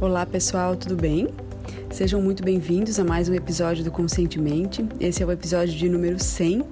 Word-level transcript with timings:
Olá 0.00 0.24
pessoal, 0.24 0.74
tudo 0.76 0.96
bem? 0.96 1.28
Sejam 1.90 2.22
muito 2.22 2.42
bem-vindos 2.42 2.98
a 2.98 3.04
mais 3.04 3.28
um 3.28 3.34
episódio 3.34 3.84
do 3.84 3.90
Conscientemente. 3.90 4.82
Esse 4.98 5.22
é 5.22 5.26
o 5.26 5.30
episódio 5.30 5.74
de 5.74 5.90
número 5.90 6.18
100 6.18 6.64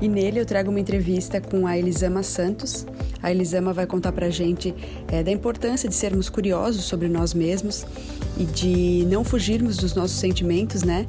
e 0.00 0.08
nele 0.08 0.38
eu 0.38 0.46
trago 0.46 0.70
uma 0.70 0.78
entrevista 0.78 1.40
com 1.40 1.66
a 1.66 1.76
Elisama 1.76 2.22
Santos. 2.22 2.86
A 3.20 3.32
Elisama 3.32 3.72
vai 3.72 3.84
contar 3.84 4.12
pra 4.12 4.30
gente 4.30 4.72
é, 5.08 5.24
da 5.24 5.32
importância 5.32 5.88
de 5.88 5.94
sermos 5.96 6.30
curiosos 6.30 6.84
sobre 6.84 7.08
nós 7.08 7.34
mesmos 7.34 7.84
e 8.38 8.44
de 8.44 9.08
não 9.10 9.24
fugirmos 9.24 9.76
dos 9.76 9.96
nossos 9.96 10.20
sentimentos, 10.20 10.84
né? 10.84 11.04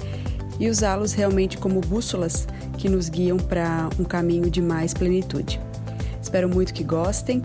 E 0.59 0.67
usá-los 0.67 1.13
realmente 1.13 1.59
como 1.59 1.81
bússolas 1.81 2.47
que 2.79 2.89
nos 2.89 3.09
guiam 3.09 3.38
para 3.38 3.89
um 3.99 4.04
caminho 4.04 4.49
de 4.49 4.59
mais 4.59 4.91
plenitude. 4.91 5.61
Espero 6.20 6.49
muito 6.49 6.73
que 6.73 6.83
gostem 6.83 7.43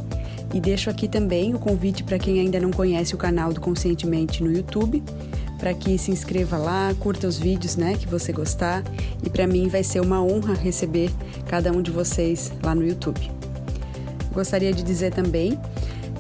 e 0.53 0.61
deixo 0.61 0.89
aqui 0.89 1.07
também 1.07 1.55
o 1.55 1.59
convite 1.59 2.03
para 2.03 2.19
quem 2.19 2.41
ainda 2.41 2.59
não 2.59 2.71
conhece 2.71 3.15
o 3.15 3.19
canal 3.19 3.53
do 3.53 3.61
Conscientemente 3.61 4.43
no 4.43 4.51
YouTube, 4.51 5.03
para 5.59 5.75
que 5.75 5.99
se 5.99 6.11
inscreva 6.11 6.57
lá, 6.57 6.95
curta 6.99 7.27
os 7.27 7.39
vídeos, 7.39 7.77
né, 7.77 7.95
que 7.95 8.07
você 8.07 8.33
gostar, 8.33 8.83
e 9.23 9.29
para 9.29 9.47
mim 9.47 9.69
vai 9.69 9.83
ser 9.83 10.01
uma 10.01 10.23
honra 10.23 10.55
receber 10.55 11.11
cada 11.47 11.73
um 11.73 11.83
de 11.83 11.91
vocês 11.91 12.53
lá 12.63 12.75
no 12.75 12.87
YouTube. 12.87 13.21
Gostaria 14.33 14.73
de 14.73 14.83
dizer 14.83 15.13
também 15.13 15.59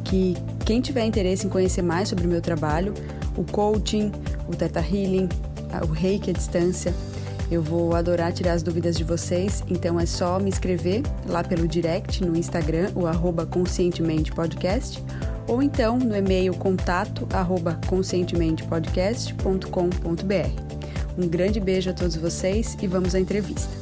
que 0.04 0.36
quem 0.64 0.80
tiver 0.80 1.04
interesse 1.04 1.46
em 1.46 1.50
conhecer 1.50 1.82
mais 1.82 2.08
sobre 2.08 2.26
o 2.26 2.28
meu 2.28 2.40
trabalho, 2.40 2.92
o 3.36 3.44
coaching, 3.44 4.10
o 4.48 4.56
Theta 4.56 4.80
Healing, 4.80 5.28
o 5.88 5.92
Reiki 5.92 6.30
à 6.30 6.32
distância, 6.32 6.92
eu 7.50 7.62
vou 7.62 7.94
adorar 7.94 8.30
tirar 8.32 8.52
as 8.52 8.62
dúvidas 8.62 8.94
de 8.96 9.04
vocês, 9.04 9.64
então 9.68 9.98
é 9.98 10.04
só 10.04 10.38
me 10.38 10.50
escrever 10.50 11.00
lá 11.26 11.42
pelo 11.42 11.66
direct 11.66 12.22
no 12.24 12.36
Instagram, 12.36 12.92
o 12.94 13.06
arroba 13.06 13.46
Conscientemente 13.46 14.30
Podcast, 14.32 15.02
ou 15.46 15.62
então 15.62 15.98
no 15.98 16.14
e-mail 16.14 16.52
contato 16.54 17.26
arroba 17.32 17.80
conscientementepodcast.com.br. 17.86 20.68
Um 21.16 21.26
grande 21.26 21.58
beijo 21.58 21.88
a 21.90 21.94
todos 21.94 22.16
vocês 22.16 22.76
e 22.80 22.86
vamos 22.86 23.14
à 23.14 23.20
entrevista. 23.20 23.72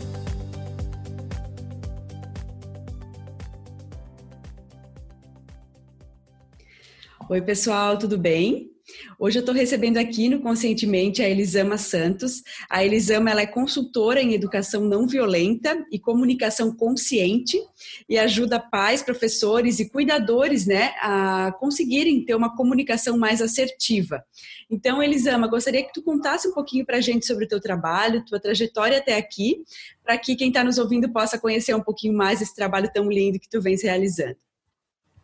Oi, 7.29 7.43
pessoal, 7.43 7.99
tudo 7.99 8.17
bem? 8.17 8.76
Hoje 9.19 9.39
eu 9.39 9.41
estou 9.41 9.55
recebendo 9.55 9.97
aqui 9.97 10.29
no 10.29 10.41
Conscientemente 10.41 11.23
a 11.23 11.29
Elisama 11.29 11.79
Santos. 11.79 12.43
A 12.69 12.85
Elisama 12.85 13.31
ela 13.31 13.41
é 13.41 13.47
consultora 13.47 14.21
em 14.21 14.35
educação 14.35 14.83
não 14.85 15.07
violenta 15.07 15.85
e 15.91 15.99
comunicação 15.99 16.75
consciente 16.75 17.59
e 18.09 18.19
ajuda 18.19 18.61
pais, 18.61 19.03
professores 19.03 19.79
e 19.79 19.89
cuidadores 19.89 20.67
né, 20.67 20.93
a 21.01 21.53
conseguirem 21.59 22.25
ter 22.25 22.35
uma 22.35 22.55
comunicação 22.55 23.17
mais 23.17 23.41
assertiva. 23.41 24.23
Então, 24.71 25.03
Elisama, 25.03 25.47
gostaria 25.47 25.85
que 25.85 25.93
tu 25.93 26.03
contasse 26.03 26.49
um 26.49 26.53
pouquinho 26.53 26.85
para 26.85 26.99
a 26.99 27.01
gente 27.01 27.27
sobre 27.27 27.45
o 27.45 27.49
teu 27.49 27.61
trabalho, 27.61 28.25
tua 28.25 28.41
trajetória 28.41 28.99
até 28.99 29.17
aqui, 29.17 29.65
para 30.03 30.19
que 30.19 30.37
quem 30.37 30.49
está 30.49 30.63
nos 30.63 30.79
ouvindo 30.79 31.13
possa 31.13 31.39
conhecer 31.39 31.75
um 31.75 31.83
pouquinho 31.83 32.17
mais 32.17 32.43
esse 32.43 32.55
trabalho 32.55 32.91
tão 32.93 33.09
lindo 33.09 33.39
que 33.39 33.49
tu 33.49 33.61
vens 33.61 33.83
realizando. 33.83 34.37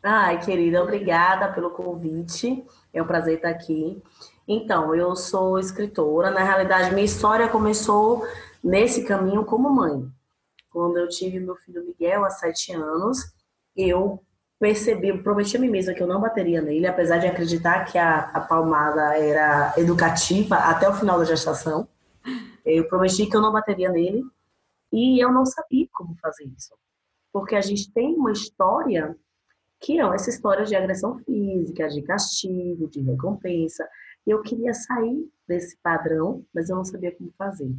Ai, 0.03 0.41
querida, 0.41 0.83
obrigada 0.83 1.53
pelo 1.53 1.71
convite. 1.71 2.65
É 2.93 3.03
um 3.03 3.07
prazer 3.07 3.37
estar 3.37 3.51
aqui. 3.51 4.03
Então, 4.47 4.95
eu 4.95 5.15
sou 5.17 5.59
escritora. 5.59 6.31
Na 6.31 6.43
realidade, 6.43 6.93
minha 6.93 7.05
história 7.05 7.49
começou 7.49 8.27
nesse 8.63 9.05
caminho 9.05 9.45
como 9.45 9.71
mãe. 9.71 10.07
Quando 10.71 10.99
eu 10.99 11.09
tive 11.09 11.39
meu 11.41 11.57
filho 11.57 11.85
Miguel, 11.85 12.25
há 12.25 12.31
sete 12.31 12.73
anos, 12.73 13.33
eu 13.77 14.23
percebi, 14.59 15.17
prometi 15.23 15.57
a 15.57 15.61
mim 15.61 15.69
mesma 15.69 15.93
que 15.93 16.03
eu 16.03 16.07
não 16.07 16.21
bateria 16.21 16.63
nele, 16.63 16.87
apesar 16.87 17.19
de 17.19 17.27
acreditar 17.27 17.85
que 17.85 17.99
a, 17.99 18.31
a 18.33 18.41
palmada 18.41 19.19
era 19.19 19.75
educativa 19.77 20.55
até 20.57 20.89
o 20.89 20.95
final 20.95 21.19
da 21.19 21.25
gestação. 21.25 21.89
Eu 22.65 22.87
prometi 22.89 23.27
que 23.27 23.37
eu 23.37 23.41
não 23.41 23.53
bateria 23.53 23.91
nele 23.91 24.23
e 24.93 25.23
eu 25.23 25.33
não 25.33 25.45
sabia 25.45 25.89
como 25.93 26.15
fazer 26.17 26.45
isso. 26.57 26.75
Porque 27.33 27.57
a 27.57 27.61
gente 27.61 27.93
tem 27.93 28.15
uma 28.15 28.31
história 28.31 29.17
que 29.83 30.01
é 30.01 30.05
essa 30.15 30.31
história 30.31 30.65
de 30.65 30.77
agressão 30.77 31.19
física, 31.19 31.89
de 31.89 32.03
castigo, 32.03 32.89
de 32.89 33.03
recompensa. 33.03 33.87
Eu 34.25 34.41
queria 34.41 34.73
sair 34.73 35.29
desse 35.47 35.77
padrão, 35.83 36.45
mas 36.55 36.71
eu 36.71 36.77
não 36.77 36.85
sabia 36.85 37.13
como 37.13 37.33
fazer. 37.37 37.71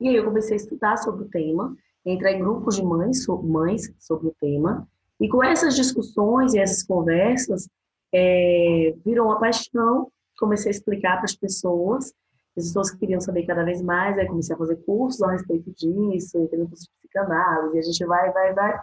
E 0.00 0.08
aí 0.08 0.16
eu 0.16 0.24
comecei 0.24 0.54
a 0.54 0.56
estudar 0.56 0.96
sobre 0.96 1.26
o 1.26 1.28
tema, 1.28 1.76
entrar 2.04 2.32
em 2.32 2.40
grupos 2.40 2.76
de 2.76 2.82
mães, 2.82 3.26
mães 3.42 3.92
sobre 3.98 4.28
o 4.28 4.34
tema, 4.40 4.88
e 5.20 5.28
com 5.28 5.44
essas 5.44 5.76
discussões 5.76 6.54
e 6.54 6.58
essas 6.58 6.82
conversas, 6.82 7.68
é, 8.10 8.94
virou 9.04 9.26
uma 9.26 9.38
paixão, 9.38 10.10
comecei 10.38 10.70
a 10.70 10.74
explicar 10.74 11.16
para 11.16 11.26
as 11.26 11.36
pessoas, 11.36 12.14
as 12.56 12.64
pessoas 12.64 12.90
queriam 12.90 13.20
saber 13.20 13.44
cada 13.44 13.62
vez 13.62 13.82
mais, 13.82 14.18
aí 14.18 14.26
comecei 14.26 14.54
a 14.54 14.58
fazer 14.58 14.76
cursos 14.76 15.22
a 15.22 15.32
respeito 15.32 15.70
disso, 15.72 16.38
entrei 16.38 16.58
no 16.58 16.68
curso 16.68 16.84
de 16.84 16.90
psicanálise, 17.00 17.78
a 17.78 17.82
gente 17.82 18.06
vai, 18.06 18.32
vai, 18.32 18.54
vai, 18.54 18.80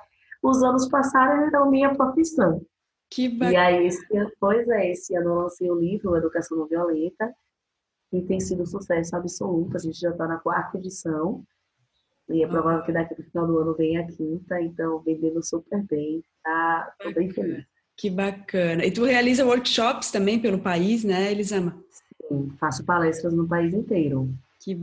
os 0.49 0.63
anos 0.63 0.87
passaram 0.89 1.43
e 1.43 1.47
então 1.47 1.69
minha 1.69 1.93
profissão. 1.95 2.61
Que 3.09 3.29
bacana. 3.29 3.53
E 3.53 3.55
aí, 3.57 3.87
esse, 3.87 4.05
pois 4.39 4.67
é, 4.67 4.91
esse 4.91 5.15
ano 5.15 5.29
eu 5.29 5.35
lancei 5.35 5.71
o 5.71 5.79
livro 5.79 6.15
Educação 6.15 6.57
Não 6.57 6.67
Violenta, 6.67 7.33
e 8.11 8.21
tem 8.21 8.39
sido 8.39 8.63
um 8.63 8.65
sucesso 8.65 9.15
absoluto. 9.15 9.75
A 9.75 9.79
gente 9.79 9.99
já 9.99 10.11
está 10.11 10.27
na 10.27 10.37
quarta 10.37 10.77
edição. 10.77 11.43
E 12.29 12.43
é 12.43 12.47
provável 12.47 12.83
que 12.83 12.91
daqui 12.91 13.15
no 13.17 13.23
final 13.25 13.47
do 13.47 13.57
ano 13.57 13.73
venha 13.73 14.01
a 14.01 14.07
quinta, 14.07 14.61
então 14.61 14.99
vendendo 14.99 15.43
super 15.43 15.81
bem. 15.83 16.23
Tá? 16.43 16.93
Tô 16.99 17.11
bem 17.13 17.29
feliz. 17.29 17.65
Que 17.95 18.09
bacana. 18.09 18.85
E 18.85 18.91
tu 18.91 19.05
realiza 19.05 19.45
workshops 19.45 20.11
também 20.11 20.39
pelo 20.39 20.59
país, 20.59 21.03
né, 21.03 21.31
Elisama? 21.31 21.81
Sim, 22.27 22.51
faço 22.59 22.85
palestras 22.85 23.33
no 23.33 23.47
país 23.47 23.73
inteiro. 23.73 24.29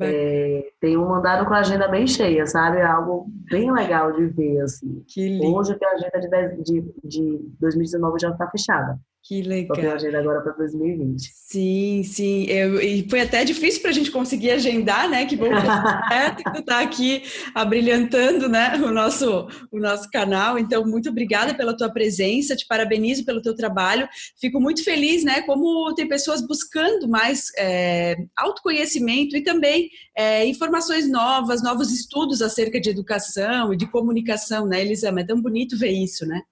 É, 0.01 0.73
tem 0.81 0.97
um 0.97 1.09
mandado 1.09 1.47
com 1.47 1.55
a 1.55 1.59
agenda 1.59 1.89
bem 1.89 2.07
cheia, 2.07 2.47
sabe? 2.47 2.79
É 2.79 2.85
algo 2.85 3.27
bem 3.51 3.73
legal 3.73 4.12
de 4.12 4.27
ver, 4.27 4.61
assim. 4.61 5.05
Que 5.07 5.29
lindo. 5.29 5.55
Hoje 5.55 5.77
a 5.83 5.95
agenda 5.95 6.21
de, 6.21 6.62
de, 6.62 6.95
de 7.05 7.39
2019 7.61 8.19
já 8.21 8.31
está 8.31 8.49
fechada. 8.49 8.99
Que 9.27 9.41
legal. 9.41 9.75
Só 9.75 9.93
agenda 9.93 10.19
agora 10.19 10.43
para 10.43 10.53
2020. 10.53 11.33
Sim, 11.33 12.03
sim. 12.05 12.45
Eu, 12.45 12.79
e 12.79 13.09
foi 13.09 13.23
até 13.23 13.43
difícil 13.43 13.81
para 13.81 13.89
a 13.89 13.95
gente 13.95 14.11
conseguir 14.11 14.51
agendar, 14.51 15.09
né? 15.09 15.25
Que 15.25 15.35
bom 15.35 15.49
que 16.37 16.53
tu 16.53 16.62
tá 16.62 16.81
aqui 16.81 17.23
abrilhantando, 17.55 18.51
né? 18.51 18.75
O 18.77 18.91
nosso, 18.91 19.49
o 19.73 19.79
nosso 19.79 20.11
canal. 20.11 20.59
Então, 20.59 20.85
muito 20.85 21.09
obrigada 21.09 21.55
pela 21.55 21.75
tua 21.75 21.91
presença. 21.91 22.55
Te 22.55 22.67
parabenizo 22.67 23.25
pelo 23.25 23.41
teu 23.41 23.57
trabalho. 23.57 24.07
Fico 24.39 24.61
muito 24.61 24.85
feliz, 24.85 25.25
né? 25.25 25.41
Como 25.41 25.95
tem 25.95 26.06
pessoas 26.06 26.47
buscando 26.47 27.09
mais 27.09 27.47
é, 27.56 28.17
autoconhecimento 28.37 29.39
e 29.39 29.43
também 29.43 29.89
é, 30.15 30.45
informações 30.45 31.11
novas, 31.11 31.62
novos 31.62 31.91
estudos 31.91 32.43
acerca 32.43 32.79
de 32.79 32.91
educação 32.91 33.73
e 33.73 33.77
de 33.79 33.91
comunicação, 33.91 34.67
né, 34.67 34.83
Elisama? 34.83 35.23
É 35.23 35.25
tão 35.25 35.41
bonito 35.41 35.79
ver 35.79 35.93
isso, 35.93 36.27
né? 36.27 36.43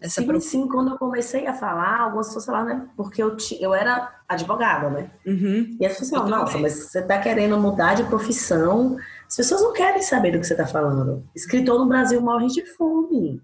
Essa 0.00 0.22
sim, 0.22 0.40
sim, 0.40 0.68
quando 0.68 0.92
eu 0.92 0.98
comecei 0.98 1.46
a 1.46 1.52
falar, 1.52 2.02
algumas 2.02 2.28
pessoas 2.28 2.46
falaram, 2.46 2.66
né? 2.66 2.88
Porque 2.96 3.20
eu, 3.20 3.36
eu 3.58 3.74
era 3.74 4.22
advogada, 4.28 4.88
né? 4.90 5.10
Uhum. 5.26 5.76
E 5.80 5.84
as 5.84 5.92
pessoas 5.94 6.10
falaram, 6.10 6.38
nossa, 6.38 6.56
mas 6.58 6.74
você 6.74 7.02
tá 7.02 7.18
querendo 7.18 7.58
mudar 7.58 7.94
de 7.94 8.04
profissão. 8.04 8.96
As 9.26 9.34
pessoas 9.34 9.60
não 9.60 9.72
querem 9.72 10.00
saber 10.00 10.30
do 10.30 10.38
que 10.38 10.46
você 10.46 10.54
tá 10.54 10.66
falando. 10.66 11.28
Escritor 11.34 11.80
no 11.80 11.88
Brasil 11.88 12.20
morre 12.20 12.46
de 12.46 12.64
fome. 12.64 13.42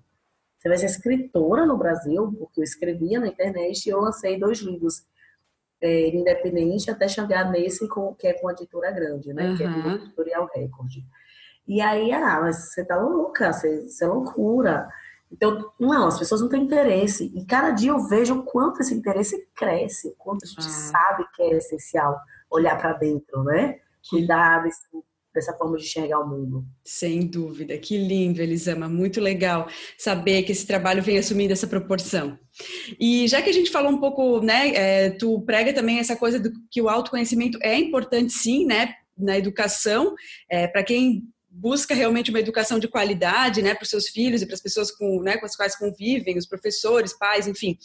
Você 0.57 0.69
vai 0.69 0.79
ser 0.79 0.87
escritora 0.87 1.67
no 1.67 1.77
Brasil, 1.77 2.33
porque 2.39 2.61
eu 2.61 2.65
escrevia 2.65 3.19
na 3.19 3.27
internet 3.27 3.85
e 3.85 3.91
eu 3.91 4.01
lancei 4.01 4.39
dois 4.39 4.61
livros 4.61 5.05
é, 5.83 6.09
independente 6.09 6.91
até 6.91 7.09
chegar 7.09 7.51
nesse 7.51 7.87
com, 7.89 8.15
que 8.15 8.29
é 8.29 8.33
com 8.33 8.49
a 8.49 8.53
editora 8.53 8.93
grande, 8.93 9.35
né? 9.35 9.51
Uhum. 9.51 9.57
Que 9.57 9.65
é 9.65 9.69
do 9.69 9.91
Editorial 9.91 10.49
Record. 10.55 10.93
E 11.67 11.81
aí, 11.81 12.13
ah, 12.13 12.41
mas 12.41 12.73
você 12.73 12.85
tá 12.85 12.97
louca, 12.97 13.53
você, 13.53 13.89
você 13.89 14.05
é 14.05 14.09
loucura. 14.09 14.89
Então, 15.35 15.73
não, 15.81 16.07
as 16.07 16.19
pessoas 16.19 16.41
não 16.41 16.49
têm 16.49 16.63
interesse. 16.63 17.33
E 17.35 17.45
cada 17.45 17.73
dia 17.73 17.91
eu 17.91 18.07
vejo 18.07 18.35
o 18.35 18.43
quanto 18.45 18.81
esse 18.81 18.95
interesse 18.95 19.49
cresce, 19.55 20.09
o 20.09 20.15
quanto 20.17 20.45
a 20.45 20.47
gente 20.47 20.67
ah. 20.67 20.71
sabe 20.71 21.25
que 21.35 21.43
é 21.43 21.57
essencial 21.57 22.17
olhar 22.49 22.79
para 22.81 22.93
dentro, 22.93 23.43
né? 23.43 23.81
Cuidar 24.09 24.63
desse, 24.63 24.81
dessa 25.35 25.53
forma 25.55 25.77
de 25.77 25.83
enxergar 25.83 26.21
o 26.21 26.29
mundo. 26.29 26.65
Sem 26.85 27.27
dúvida. 27.27 27.77
Que 27.79 27.99
lindo, 27.99 28.41
Elisama. 28.41 28.89
Muito 28.89 29.21
legal 29.21 29.67
saber 29.99 30.45
que 30.45 30.53
esse 30.53 30.67
trabalho 30.67 31.03
vem 31.03 31.19
assumindo 31.19 31.53
essa 31.53 31.67
proporção. 31.67 32.39
E 33.01 33.27
já 33.27 33.43
que 33.43 33.51
a 33.51 33.53
gente 33.53 33.73
falou 33.73 33.91
um 33.91 33.99
pouco, 33.99 34.41
né, 34.41 34.69
é, 34.75 35.11
tu 35.11 35.41
prega 35.43 35.73
também 35.73 35.99
essa 35.99 36.15
coisa 36.15 36.39
do 36.39 36.53
que 36.71 36.81
o 36.81 36.89
autoconhecimento 36.89 37.59
é 37.61 37.77
importante 37.77 38.33
sim, 38.33 38.65
né, 38.67 38.95
na 39.19 39.37
educação, 39.37 40.15
é, 40.49 40.69
para 40.69 40.85
quem 40.85 41.25
busca 41.57 41.95
realmente 41.95 42.31
uma 42.31 42.41
educação 42.41 42.79
de 42.79 42.89
qualidade, 42.89 43.63
né, 43.63 43.75
para 43.75 43.85
os 43.85 43.91
seus 43.91 44.09
filhos 44.09 44.43
e 44.43 44.47
para 44.47 44.55
as 44.55 44.61
pessoas 44.61 44.91
com, 44.91 45.23
né, 45.23 45.37
com 45.37 45.47
as 45.47 45.55
quais 45.55 45.77
convivem, 45.77 46.37
os 46.37 46.47
professores, 46.47 47.13
pais, 47.13 47.47
enfim. 47.47 47.79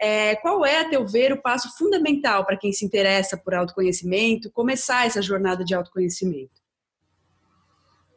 É, 0.00 0.36
qual 0.36 0.64
é, 0.64 0.80
a 0.80 0.88
teu 0.88 1.06
ver, 1.06 1.32
o 1.32 1.42
passo 1.42 1.76
fundamental 1.76 2.46
para 2.46 2.56
quem 2.56 2.72
se 2.72 2.84
interessa 2.84 3.36
por 3.36 3.54
autoconhecimento, 3.54 4.50
começar 4.52 5.06
essa 5.06 5.20
jornada 5.20 5.64
de 5.64 5.74
autoconhecimento? 5.74 6.62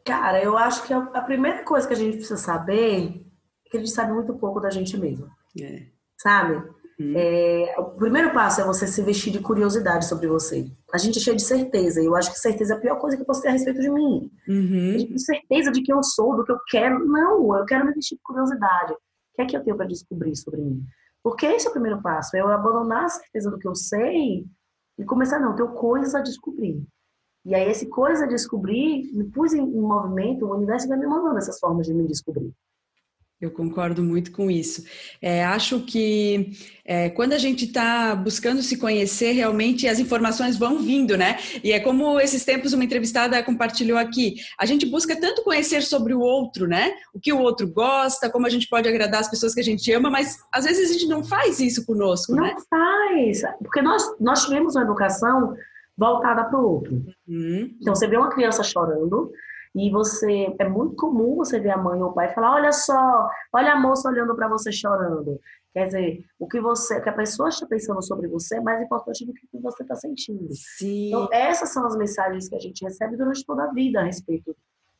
Cara, 0.04 0.42
eu 0.42 0.56
acho 0.56 0.84
que 0.84 0.92
a 0.92 1.20
primeira 1.22 1.64
coisa 1.64 1.86
que 1.86 1.92
a 1.92 1.96
gente 1.96 2.16
precisa 2.16 2.36
saber 2.36 3.24
é 3.66 3.68
que 3.68 3.76
a 3.76 3.80
gente 3.80 3.90
sabe 3.90 4.12
muito 4.12 4.34
pouco 4.34 4.60
da 4.60 4.70
gente 4.70 4.96
mesmo. 4.96 5.28
É. 5.60 5.86
Sabe? 6.16 6.79
Uhum. 7.00 7.14
É, 7.16 7.74
o 7.78 7.84
primeiro 7.92 8.30
passo 8.34 8.60
é 8.60 8.64
você 8.64 8.86
se 8.86 9.00
vestir 9.00 9.32
de 9.32 9.40
curiosidade 9.40 10.04
sobre 10.04 10.26
você. 10.26 10.70
A 10.92 10.98
gente 10.98 11.18
é 11.18 11.22
cheio 11.22 11.36
de 11.36 11.42
certeza, 11.42 12.02
e 12.02 12.04
eu 12.04 12.14
acho 12.14 12.30
que 12.30 12.38
certeza 12.38 12.74
é 12.74 12.76
a 12.76 12.80
pior 12.80 12.98
coisa 12.98 13.16
que 13.16 13.22
eu 13.22 13.26
posso 13.26 13.40
ter 13.40 13.48
a 13.48 13.52
respeito 13.52 13.80
de 13.80 13.88
mim. 13.88 14.30
Uhum. 14.46 15.16
certeza 15.16 15.72
de 15.72 15.82
quem 15.82 15.94
eu 15.94 16.02
sou, 16.02 16.36
do 16.36 16.44
que 16.44 16.52
eu 16.52 16.58
quero. 16.68 17.06
Não, 17.06 17.56
eu 17.56 17.64
quero 17.64 17.86
me 17.86 17.94
vestir 17.94 18.16
de 18.16 18.22
curiosidade. 18.22 18.92
O 18.92 18.96
que 19.34 19.42
é 19.42 19.46
que 19.46 19.56
eu 19.56 19.64
tenho 19.64 19.76
para 19.78 19.86
descobrir 19.86 20.36
sobre 20.36 20.60
mim? 20.60 20.84
Porque 21.22 21.46
esse 21.46 21.66
é 21.66 21.70
o 21.70 21.72
primeiro 21.72 22.02
passo, 22.02 22.36
é 22.36 22.40
eu 22.40 22.48
abandonar 22.48 23.04
a 23.04 23.08
certeza 23.08 23.50
do 23.50 23.58
que 23.58 23.66
eu 23.66 23.74
sei 23.74 24.44
e 24.98 25.04
começar, 25.04 25.38
não, 25.38 25.50
eu 25.50 25.56
tenho 25.56 25.68
coisas 25.70 26.14
a 26.14 26.20
descobrir. 26.20 26.82
E 27.46 27.54
aí, 27.54 27.70
esse 27.70 27.86
coisa 27.86 28.24
a 28.24 28.28
descobrir, 28.28 29.10
me 29.14 29.24
pus 29.24 29.54
em, 29.54 29.62
em 29.62 29.80
movimento, 29.80 30.44
o 30.44 30.54
universo 30.54 30.86
vai 30.86 30.98
me 30.98 31.06
mandando 31.06 31.38
essas 31.38 31.58
formas 31.58 31.86
de 31.86 31.94
me 31.94 32.06
descobrir. 32.06 32.52
Eu 33.40 33.50
concordo 33.50 34.02
muito 34.02 34.32
com 34.32 34.50
isso. 34.50 34.84
É, 35.22 35.42
acho 35.44 35.80
que 35.80 36.50
é, 36.84 37.08
quando 37.08 37.32
a 37.32 37.38
gente 37.38 37.64
está 37.64 38.14
buscando 38.14 38.62
se 38.62 38.76
conhecer, 38.76 39.32
realmente 39.32 39.88
as 39.88 39.98
informações 39.98 40.58
vão 40.58 40.78
vindo, 40.78 41.16
né? 41.16 41.38
E 41.64 41.72
é 41.72 41.80
como 41.80 42.20
esses 42.20 42.44
tempos 42.44 42.74
uma 42.74 42.84
entrevistada 42.84 43.42
compartilhou 43.42 43.96
aqui. 43.96 44.34
A 44.58 44.66
gente 44.66 44.84
busca 44.84 45.18
tanto 45.18 45.42
conhecer 45.42 45.80
sobre 45.82 46.12
o 46.12 46.20
outro, 46.20 46.66
né? 46.66 46.92
O 47.14 47.18
que 47.18 47.32
o 47.32 47.38
outro 47.38 47.66
gosta, 47.66 48.28
como 48.28 48.46
a 48.46 48.50
gente 48.50 48.68
pode 48.68 48.86
agradar 48.86 49.20
as 49.20 49.30
pessoas 49.30 49.54
que 49.54 49.60
a 49.60 49.64
gente 49.64 49.90
ama, 49.90 50.10
mas 50.10 50.36
às 50.52 50.66
vezes 50.66 50.90
a 50.90 50.92
gente 50.92 51.06
não 51.06 51.24
faz 51.24 51.60
isso 51.60 51.86
conosco, 51.86 52.34
não 52.34 52.42
né? 52.42 52.54
Não 52.54 52.64
faz, 52.68 53.40
porque 53.62 53.80
nós, 53.80 54.04
nós 54.20 54.44
tivemos 54.44 54.76
uma 54.76 54.84
educação 54.84 55.54
voltada 55.96 56.44
para 56.44 56.58
o 56.58 56.68
outro. 56.74 56.94
Uhum. 57.26 57.74
Então, 57.80 57.94
você 57.94 58.06
vê 58.06 58.16
uma 58.16 58.30
criança 58.30 58.62
chorando, 58.62 59.30
e 59.74 59.90
você 59.90 60.54
é 60.58 60.68
muito 60.68 60.96
comum 60.96 61.36
você 61.36 61.60
ver 61.60 61.70
a 61.70 61.76
mãe 61.76 62.02
ou 62.02 62.10
o 62.10 62.12
pai 62.12 62.32
falar: 62.34 62.54
olha 62.54 62.72
só, 62.72 63.28
olha 63.52 63.72
a 63.72 63.80
moça 63.80 64.08
olhando 64.08 64.34
para 64.34 64.48
você 64.48 64.72
chorando. 64.72 65.40
Quer 65.72 65.86
dizer, 65.86 66.24
o 66.38 66.48
que 66.48 66.60
você, 66.60 66.98
o 66.98 67.02
que 67.02 67.08
a 67.08 67.12
pessoa 67.12 67.48
está 67.48 67.64
pensando 67.64 68.02
sobre 68.02 68.26
você 68.26 68.56
é 68.56 68.60
mais 68.60 68.82
importante 68.82 69.24
do 69.24 69.32
que 69.32 69.46
o 69.46 69.48
que 69.48 69.62
você 69.62 69.82
está 69.84 69.94
sentindo. 69.94 70.48
Sim. 70.52 71.08
Então, 71.08 71.28
essas 71.32 71.72
são 71.72 71.86
as 71.86 71.96
mensagens 71.96 72.48
que 72.48 72.56
a 72.56 72.58
gente 72.58 72.84
recebe 72.84 73.16
durante 73.16 73.44
toda 73.46 73.64
a 73.64 73.72
vida 73.72 74.00
a 74.00 74.04
respeito 74.04 74.56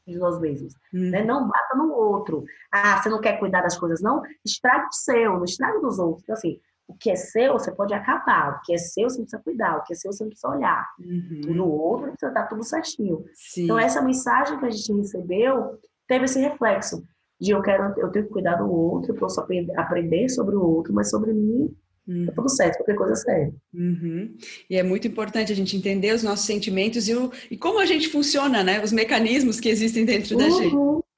de 0.06 0.16
nós 0.16 0.38
mesmos. 0.38 0.74
Hum. 0.94 1.10
Né? 1.10 1.24
Não 1.24 1.48
bata 1.48 1.76
no 1.76 1.92
outro. 1.92 2.44
Ah, 2.70 3.02
você 3.02 3.08
não 3.08 3.20
quer 3.20 3.40
cuidar 3.40 3.62
das 3.62 3.76
coisas, 3.76 4.00
não? 4.00 4.22
Estraga 4.44 4.86
o 4.86 4.92
seu, 4.92 5.32
não 5.32 5.44
estraga 5.44 5.80
dos 5.80 5.98
outros. 5.98 6.22
Então, 6.22 6.34
assim, 6.34 6.60
o 6.90 6.96
que 6.98 7.10
é 7.10 7.16
seu, 7.16 7.52
você 7.52 7.72
pode 7.72 7.94
acabar. 7.94 8.56
O 8.56 8.60
que 8.62 8.74
é 8.74 8.78
seu, 8.78 9.08
você 9.08 9.20
precisa 9.20 9.42
cuidar. 9.42 9.78
O 9.78 9.82
que 9.84 9.92
é 9.92 9.96
seu, 9.96 10.12
você 10.12 10.24
não 10.24 10.30
precisa 10.30 10.52
olhar. 10.52 10.86
Uhum. 10.98 11.54
No 11.54 11.68
outro, 11.68 12.10
precisa 12.10 12.28
estar 12.28 12.46
tudo 12.46 12.64
certinho. 12.64 13.24
Sim. 13.34 13.64
Então, 13.64 13.78
essa 13.78 14.02
mensagem 14.02 14.58
que 14.58 14.66
a 14.66 14.70
gente 14.70 14.92
recebeu 14.92 15.78
teve 16.06 16.24
esse 16.24 16.40
reflexo 16.40 17.04
de 17.40 17.52
eu 17.52 17.62
quero, 17.62 17.94
eu 17.98 18.10
tenho 18.10 18.26
que 18.26 18.32
cuidar 18.32 18.56
do 18.56 18.70
outro, 18.70 19.12
eu 19.12 19.18
posso 19.18 19.40
aprender 19.40 20.28
sobre 20.28 20.56
o 20.56 20.62
outro, 20.62 20.92
mas 20.92 21.08
sobre 21.08 21.32
mim 21.32 21.74
Uhum. 22.08 22.26
Tá 22.26 22.32
tudo 22.32 22.48
certo, 22.48 22.78
qualquer 22.78 22.96
coisa 22.96 23.14
séria. 23.14 23.52
Uhum. 23.72 24.36
E 24.68 24.76
é 24.76 24.82
muito 24.82 25.06
importante 25.06 25.52
a 25.52 25.54
gente 25.54 25.76
entender 25.76 26.12
os 26.12 26.24
nossos 26.24 26.44
sentimentos 26.44 27.08
e, 27.08 27.14
o, 27.14 27.30
e 27.48 27.56
como 27.56 27.78
a 27.78 27.86
gente 27.86 28.08
funciona, 28.08 28.64
né? 28.64 28.82
Os 28.82 28.90
mecanismos 28.90 29.60
que 29.60 29.68
existem 29.68 30.04
dentro 30.04 30.36
uhum. 30.36 30.42
da 30.42 30.50
gente. 30.50 30.74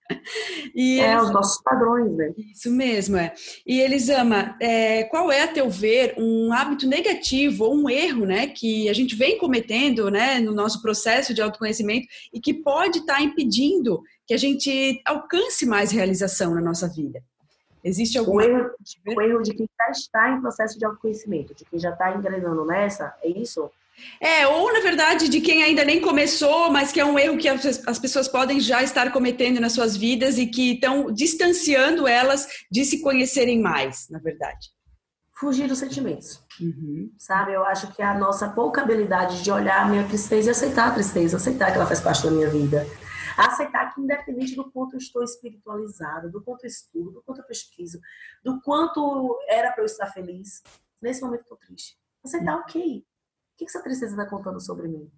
E 0.74 1.00
é, 1.00 1.12
eles... 1.12 1.24
os 1.24 1.30
nossos 1.32 1.62
padrões, 1.62 2.10
né? 2.16 2.32
Isso 2.36 2.70
mesmo, 2.70 3.16
é. 3.16 3.34
E 3.66 3.80
Elisama, 3.80 4.56
é, 4.60 5.04
qual 5.04 5.30
é, 5.30 5.42
a 5.42 5.48
teu 5.48 5.68
ver, 5.68 6.14
um 6.16 6.52
hábito 6.52 6.86
negativo 6.86 7.64
ou 7.64 7.74
um 7.74 7.90
erro, 7.90 8.24
né, 8.24 8.46
que 8.46 8.88
a 8.88 8.92
gente 8.92 9.14
vem 9.14 9.38
cometendo, 9.38 10.10
né, 10.10 10.38
no 10.38 10.52
nosso 10.52 10.80
processo 10.80 11.34
de 11.34 11.42
autoconhecimento 11.42 12.06
e 12.32 12.40
que 12.40 12.54
pode 12.54 13.00
estar 13.00 13.16
tá 13.16 13.22
impedindo 13.22 14.02
que 14.26 14.32
a 14.32 14.38
gente 14.38 15.02
alcance 15.04 15.66
mais 15.66 15.90
realização 15.90 16.54
na 16.54 16.60
nossa 16.60 16.88
vida? 16.88 17.22
Existe 17.84 18.16
algum 18.16 18.36
o 18.36 18.40
erro, 18.40 18.70
o 19.06 19.20
erro 19.20 19.42
de 19.42 19.54
quem 19.54 19.68
já 19.76 19.90
está 19.90 20.30
em 20.30 20.40
processo 20.40 20.78
de 20.78 20.84
autoconhecimento, 20.84 21.54
de 21.54 21.64
quem 21.64 21.78
já 21.78 21.90
está 21.90 22.16
engrenando 22.16 22.64
nessa, 22.64 23.14
é 23.22 23.28
isso? 23.28 23.70
É, 24.22 24.46
ou 24.46 24.72
na 24.72 24.78
verdade 24.78 25.28
de 25.28 25.40
quem 25.40 25.64
ainda 25.64 25.84
nem 25.84 26.00
começou, 26.00 26.70
mas 26.70 26.92
que 26.92 27.00
é 27.00 27.04
um 27.04 27.18
erro 27.18 27.36
que 27.36 27.48
as 27.48 27.98
pessoas 27.98 28.28
podem 28.28 28.60
já 28.60 28.80
estar 28.80 29.10
cometendo 29.12 29.60
nas 29.60 29.72
suas 29.72 29.96
vidas 29.96 30.38
e 30.38 30.46
que 30.46 30.74
estão 30.74 31.12
distanciando 31.12 32.06
elas 32.06 32.46
de 32.70 32.84
se 32.84 33.02
conhecerem 33.02 33.60
mais, 33.60 34.08
na 34.08 34.20
verdade. 34.20 34.70
Fugir 35.34 35.66
dos 35.66 35.78
sentimentos. 35.78 36.40
Uhum. 36.60 37.12
Sabe, 37.18 37.52
eu 37.52 37.64
acho 37.64 37.92
que 37.94 38.00
a 38.00 38.16
nossa 38.16 38.50
pouca 38.50 38.82
habilidade 38.82 39.42
de 39.42 39.50
olhar 39.50 39.82
a 39.82 39.88
minha 39.88 40.06
tristeza 40.06 40.50
e 40.50 40.52
aceitar 40.52 40.88
a 40.88 40.94
tristeza, 40.94 41.36
aceitar 41.36 41.72
que 41.72 41.78
ela 41.78 41.86
faz 41.86 42.00
parte 42.00 42.22
da 42.22 42.30
minha 42.30 42.48
vida. 42.48 42.86
Aceitar 43.36 43.92
que, 43.92 44.00
independente 44.00 44.54
do 44.54 44.70
quanto 44.70 44.94
eu 44.94 44.98
estou 44.98 45.24
espiritualizada, 45.24 46.28
do 46.28 46.40
quanto 46.44 46.62
eu 46.62 46.68
estudo, 46.68 47.10
do 47.10 47.22
quanto 47.22 47.40
eu 47.40 47.46
pesquiso, 47.46 47.98
do 48.44 48.60
quanto 48.60 49.36
era 49.48 49.72
para 49.72 49.82
eu 49.82 49.86
estar 49.86 50.06
feliz, 50.12 50.62
nesse 51.00 51.22
momento 51.22 51.40
eu 51.40 51.42
estou 51.42 51.58
triste. 51.58 51.96
Aceitar, 52.22 52.56
ok 52.58 53.04
que 53.64 53.70
essa 53.70 53.82
tristeza 53.82 54.12
está 54.12 54.26
contando 54.26 54.60
sobre 54.60 54.88
mim? 54.88 55.10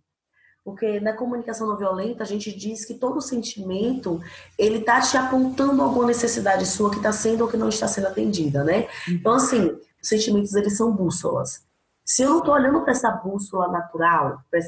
Porque 0.64 0.98
na 1.00 1.12
comunicação 1.12 1.68
não 1.68 1.76
violenta 1.76 2.22
a 2.22 2.26
gente 2.26 2.50
diz 2.56 2.84
que 2.84 2.94
todo 2.94 3.20
sentimento 3.20 4.20
ele 4.58 4.80
tá 4.80 5.00
te 5.00 5.16
apontando 5.16 5.82
alguma 5.82 6.06
necessidade 6.06 6.66
sua 6.66 6.90
que 6.90 6.96
está 6.96 7.12
sendo 7.12 7.42
ou 7.42 7.48
que 7.48 7.56
não 7.56 7.68
está 7.68 7.86
sendo 7.86 8.06
atendida, 8.06 8.64
né? 8.64 8.88
Então 9.08 9.34
assim, 9.34 9.78
os 10.02 10.08
sentimentos 10.08 10.54
eles 10.54 10.76
são 10.76 10.90
bússolas. 10.90 11.66
Se 12.04 12.22
eu 12.22 12.30
não 12.30 12.38
estou 12.38 12.54
olhando 12.54 12.80
para 12.82 12.92
essa 12.92 13.10
bússola 13.10 13.68
natural, 13.68 14.42
para 14.50 14.60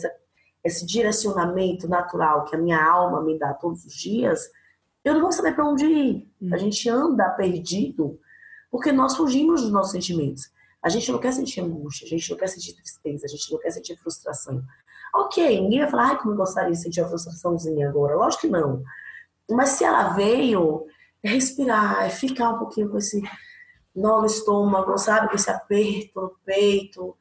esse 0.64 0.84
direcionamento 0.84 1.88
natural 1.88 2.44
que 2.44 2.56
a 2.56 2.58
minha 2.58 2.82
alma 2.82 3.22
me 3.22 3.38
dá 3.38 3.54
todos 3.54 3.84
os 3.84 3.94
dias, 3.94 4.50
eu 5.04 5.14
não 5.14 5.22
vou 5.22 5.32
saber 5.32 5.54
para 5.54 5.66
onde 5.66 5.86
ir. 5.86 6.30
A 6.52 6.56
gente 6.56 6.88
anda 6.88 7.30
perdido 7.30 8.18
porque 8.70 8.92
nós 8.92 9.16
fugimos 9.16 9.62
dos 9.62 9.70
nossos 9.70 9.92
sentimentos. 9.92 10.50
A 10.86 10.88
gente 10.88 11.10
não 11.10 11.18
quer 11.18 11.32
sentir 11.32 11.60
angústia, 11.62 12.06
a 12.06 12.08
gente 12.08 12.30
não 12.30 12.38
quer 12.38 12.46
sentir 12.46 12.72
tristeza, 12.72 13.26
a 13.26 13.28
gente 13.28 13.52
não 13.52 13.58
quer 13.58 13.72
sentir 13.72 13.96
frustração. 13.96 14.62
Ok, 15.12 15.60
ninguém 15.60 15.80
vai 15.80 15.90
falar, 15.90 16.08
ai, 16.10 16.18
como 16.18 16.34
eu 16.34 16.36
gostaria 16.36 16.70
de 16.70 16.78
sentir 16.78 17.00
a 17.00 17.08
frustraçãozinha 17.08 17.88
agora. 17.88 18.14
Lógico 18.14 18.42
que 18.42 18.48
não. 18.48 18.84
Mas 19.50 19.70
se 19.70 19.82
ela 19.82 20.10
veio, 20.10 20.86
é 21.24 21.30
respirar, 21.30 22.06
é 22.06 22.08
ficar 22.08 22.50
um 22.50 22.58
pouquinho 22.60 22.88
com 22.88 22.98
esse 22.98 23.20
nó 23.96 24.20
no 24.20 24.26
estômago, 24.26 24.96
sabe? 24.96 25.28
Com 25.28 25.34
esse 25.34 25.50
aperto 25.50 26.20
no 26.20 26.36
peito. 26.44 27.16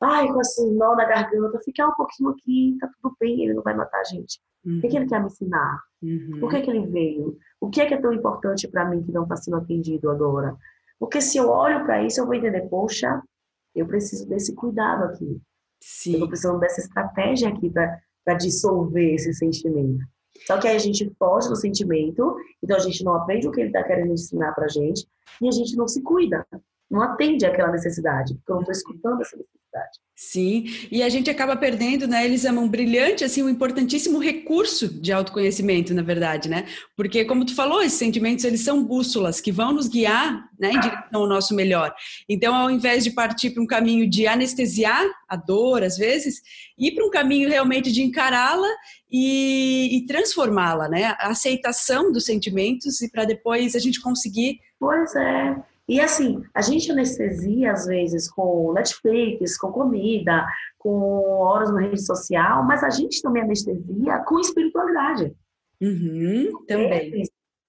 Ai, 0.00 0.28
com 0.32 0.40
esse 0.40 0.64
nó 0.70 0.94
na 0.94 1.04
garganta. 1.04 1.58
Ficar 1.58 1.88
um 1.88 1.94
pouquinho 1.94 2.30
aqui, 2.30 2.76
tá 2.80 2.88
tudo 3.02 3.16
bem, 3.18 3.42
ele 3.42 3.54
não 3.54 3.64
vai 3.64 3.74
matar 3.74 3.98
a 3.98 4.04
gente. 4.04 4.40
Uhum. 4.64 4.78
O 4.78 4.80
que, 4.80 4.86
que 4.86 4.96
ele 4.96 5.08
quer 5.08 5.18
me 5.18 5.26
ensinar? 5.26 5.82
Uhum. 6.00 6.38
Por 6.38 6.50
que, 6.50 6.60
que 6.60 6.70
ele 6.70 6.86
veio? 6.86 7.36
O 7.60 7.68
que 7.68 7.80
é 7.80 7.86
que 7.86 7.94
é 7.94 8.00
tão 8.00 8.12
importante 8.12 8.68
para 8.68 8.84
mim 8.84 9.02
que 9.02 9.10
não 9.10 9.24
está 9.24 9.34
sendo 9.34 9.56
atendido 9.56 10.08
agora? 10.08 10.56
Porque 11.02 11.20
se 11.20 11.36
eu 11.36 11.50
olho 11.50 11.84
para 11.84 12.00
isso, 12.04 12.20
eu 12.20 12.26
vou 12.26 12.34
entender, 12.36 12.60
poxa, 12.68 13.20
eu 13.74 13.84
preciso 13.88 14.24
desse 14.28 14.54
cuidado 14.54 15.02
aqui. 15.02 15.42
Sim. 15.82 16.10
Eu 16.10 16.14
estou 16.14 16.28
precisando 16.28 16.60
dessa 16.60 16.80
estratégia 16.80 17.48
aqui 17.48 17.68
para 17.68 18.34
dissolver 18.34 19.14
esse 19.14 19.34
sentimento. 19.34 19.98
Só 20.46 20.60
que 20.60 20.68
aí 20.68 20.76
a 20.76 20.78
gente 20.78 21.12
foge 21.18 21.48
do 21.48 21.56
sentimento, 21.56 22.36
então 22.62 22.76
a 22.76 22.80
gente 22.80 23.02
não 23.02 23.16
aprende 23.16 23.48
o 23.48 23.50
que 23.50 23.60
ele 23.60 23.70
está 23.70 23.82
querendo 23.82 24.12
ensinar 24.12 24.52
para 24.52 24.66
a 24.66 24.68
gente 24.68 25.04
e 25.40 25.48
a 25.48 25.50
gente 25.50 25.74
não 25.74 25.88
se 25.88 26.00
cuida, 26.02 26.46
não 26.88 27.02
atende 27.02 27.44
àquela 27.46 27.72
necessidade, 27.72 28.36
porque 28.36 28.52
eu 28.52 28.54
não 28.54 28.62
estou 28.62 28.72
escutando 28.72 29.22
essa 29.22 29.36
necessidade 29.36 29.61
Sim, 30.14 30.66
e 30.90 31.02
a 31.02 31.08
gente 31.08 31.28
acaba 31.28 31.56
perdendo, 31.56 32.06
né, 32.06 32.24
Elisa, 32.24 32.52
um 32.52 32.68
brilhante, 32.68 33.24
assim, 33.24 33.42
um 33.42 33.48
importantíssimo 33.48 34.20
recurso 34.20 34.88
de 34.88 35.12
autoconhecimento, 35.12 35.92
na 35.92 36.02
verdade, 36.02 36.48
né? 36.48 36.66
Porque, 36.96 37.24
como 37.24 37.44
tu 37.44 37.54
falou, 37.54 37.82
esses 37.82 37.98
sentimentos, 37.98 38.44
eles 38.44 38.60
são 38.60 38.84
bússolas 38.84 39.40
que 39.40 39.50
vão 39.50 39.72
nos 39.72 39.88
guiar, 39.88 40.48
né, 40.60 40.70
em 40.70 40.78
direção 40.78 41.22
ao 41.22 41.26
nosso 41.26 41.54
melhor. 41.54 41.92
Então, 42.28 42.54
ao 42.54 42.70
invés 42.70 43.02
de 43.02 43.10
partir 43.10 43.50
para 43.50 43.62
um 43.62 43.66
caminho 43.66 44.08
de 44.08 44.28
anestesiar 44.28 45.04
a 45.28 45.34
dor, 45.34 45.82
às 45.82 45.96
vezes, 45.96 46.40
ir 46.78 46.94
para 46.94 47.04
um 47.04 47.10
caminho 47.10 47.48
realmente 47.48 47.90
de 47.90 48.02
encará-la 48.02 48.68
e, 49.10 49.96
e 49.96 50.06
transformá-la, 50.06 50.88
né? 50.88 51.16
A 51.18 51.30
aceitação 51.30 52.12
dos 52.12 52.26
sentimentos 52.26 53.00
e 53.00 53.10
para 53.10 53.24
depois 53.24 53.74
a 53.74 53.80
gente 53.80 54.00
conseguir... 54.00 54.60
Pois 54.78 55.16
é, 55.16 55.56
e 55.92 56.00
assim, 56.00 56.42
a 56.54 56.62
gente 56.62 56.90
anestesia 56.90 57.70
às 57.70 57.84
vezes 57.84 58.30
com 58.30 58.72
Netflix, 58.72 59.58
com 59.58 59.70
comida, 59.70 60.46
com 60.78 61.22
horas 61.42 61.70
na 61.70 61.82
rede 61.82 62.02
social, 62.02 62.64
mas 62.64 62.82
a 62.82 62.88
gente 62.88 63.20
também 63.20 63.42
anestesia 63.42 64.20
com 64.20 64.40
espiritualidade. 64.40 65.36
Uhum, 65.82 66.64
também. 66.66 67.24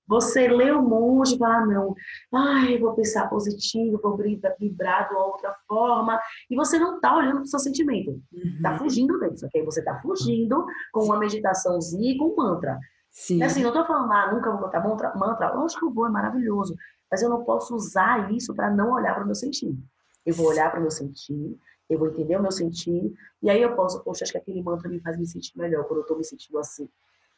Você 0.08 0.48
lê 0.48 0.72
um 0.72 0.88
monte 0.88 1.36
e 1.36 1.38
fala, 1.38 1.58
ah, 1.58 1.66
não, 1.66 1.96
ai, 2.34 2.78
vou 2.78 2.94
pensar 2.94 3.28
positivo, 3.28 4.00
vou 4.02 4.18
vibrar 4.58 5.10
de 5.10 5.16
outra 5.16 5.54
forma, 5.68 6.18
e 6.50 6.56
você 6.56 6.80
não 6.80 6.96
está 6.96 7.18
olhando 7.18 7.36
para 7.36 7.44
o 7.44 7.48
seu 7.48 7.60
sentimento, 7.60 8.22
está 8.32 8.72
uhum. 8.72 8.78
fugindo 8.78 9.20
disso, 9.20 9.46
ok? 9.46 9.66
Você 9.66 9.82
está 9.82 10.00
fugindo 10.00 10.66
com 10.94 11.04
uma 11.04 11.20
meditaçãozinha 11.20 12.14
e 12.14 12.18
com 12.18 12.32
um 12.32 12.36
mantra. 12.38 12.80
Sim. 13.10 13.44
É 13.44 13.46
assim, 13.46 13.62
não 13.62 13.70
estou 13.70 13.86
falando, 13.86 14.12
ah, 14.12 14.34
nunca 14.34 14.50
vou 14.50 14.62
botar 14.62 14.80
mantra, 14.80 15.14
mantra, 15.16 15.54
lógico 15.54 15.82
que 15.82 15.86
eu 15.88 15.94
vou, 15.94 16.08
é 16.08 16.10
maravilhoso, 16.10 16.76
mas 17.14 17.22
eu 17.22 17.30
não 17.30 17.44
posso 17.44 17.76
usar 17.76 18.34
isso 18.34 18.56
para 18.56 18.72
não 18.72 18.92
olhar 18.92 19.14
para 19.14 19.22
o 19.22 19.26
meu 19.28 19.36
sentir. 19.36 19.78
Eu 20.26 20.34
vou 20.34 20.48
olhar 20.48 20.72
para 20.72 20.80
o 20.80 20.82
meu 20.82 20.90
sentir, 20.90 21.56
eu 21.88 22.00
vou 22.00 22.08
entender 22.08 22.36
o 22.36 22.42
meu 22.42 22.52
sentir, 22.52 23.14
e 23.40 23.52
aí 23.52 23.62
eu 23.62 23.76
posso, 23.76 24.04
poxa, 24.04 24.24
acho 24.24 24.32
que 24.32 24.38
aquele 24.40 24.64
mantra 24.64 24.90
me 24.90 25.00
faz 25.00 25.16
me 25.16 25.28
sentir 25.28 25.56
melhor 25.56 25.84
quando 25.84 26.00
eu 26.00 26.02
estou 26.02 26.18
me 26.18 26.24
sentindo 26.24 26.58
assim. 26.58 26.90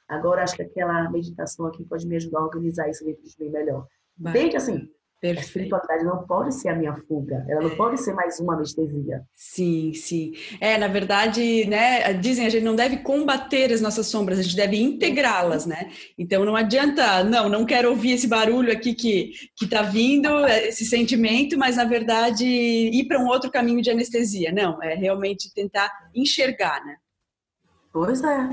Agora, 0.08 0.44
acho 0.44 0.56
que 0.56 0.62
aquela 0.62 1.10
meditação 1.10 1.66
aqui 1.66 1.84
pode 1.84 2.08
me 2.08 2.16
ajudar 2.16 2.40
a 2.40 2.44
organizar 2.44 2.90
isso 2.90 3.04
dentro 3.04 3.22
de 3.22 3.36
mim 3.38 3.50
melhor. 3.50 3.86
Desde 4.18 4.56
assim, 4.56 4.90
Perfeito. 5.34 5.40
A 5.40 5.48
espiritualidade 5.48 6.04
não 6.04 6.26
pode 6.26 6.54
ser 6.54 6.70
a 6.70 6.76
minha 6.76 6.96
fuga, 7.08 7.46
ela 7.48 7.62
não 7.62 7.76
pode 7.76 8.00
ser 8.02 8.14
mais 8.14 8.40
uma 8.40 8.54
anestesia. 8.56 9.24
Sim, 9.36 9.94
sim. 9.94 10.34
É, 10.60 10.78
na 10.78 10.88
verdade, 10.88 11.66
né, 11.66 12.14
dizem 12.14 12.46
a 12.46 12.50
gente 12.50 12.64
não 12.64 12.76
deve 12.76 12.98
combater 12.98 13.72
as 13.72 13.82
nossas 13.82 14.08
sombras, 14.08 14.40
a 14.40 14.42
gente 14.44 14.56
deve 14.56 14.82
integrá-las, 14.82 15.66
né? 15.66 15.90
Então 16.18 16.46
não 16.46 16.56
adianta, 16.56 17.24
não, 17.24 17.50
não 17.50 17.66
quero 17.66 17.90
ouvir 17.90 18.14
esse 18.14 18.28
barulho 18.28 18.72
aqui 18.72 18.94
que 18.94 19.32
que 19.56 19.68
tá 19.68 19.82
vindo, 19.82 20.46
esse 20.48 20.86
sentimento, 20.86 21.58
mas 21.58 21.78
na 21.78 21.86
verdade 21.86 22.46
ir 22.46 23.08
para 23.08 23.20
um 23.20 23.28
outro 23.28 23.50
caminho 23.50 23.82
de 23.82 23.90
anestesia. 23.90 24.52
Não, 24.52 24.82
é 24.82 24.96
realmente 24.96 25.54
tentar 25.54 25.90
enxergar, 26.14 26.84
né? 26.86 26.98
Pois 27.92 28.22
é. 28.24 28.50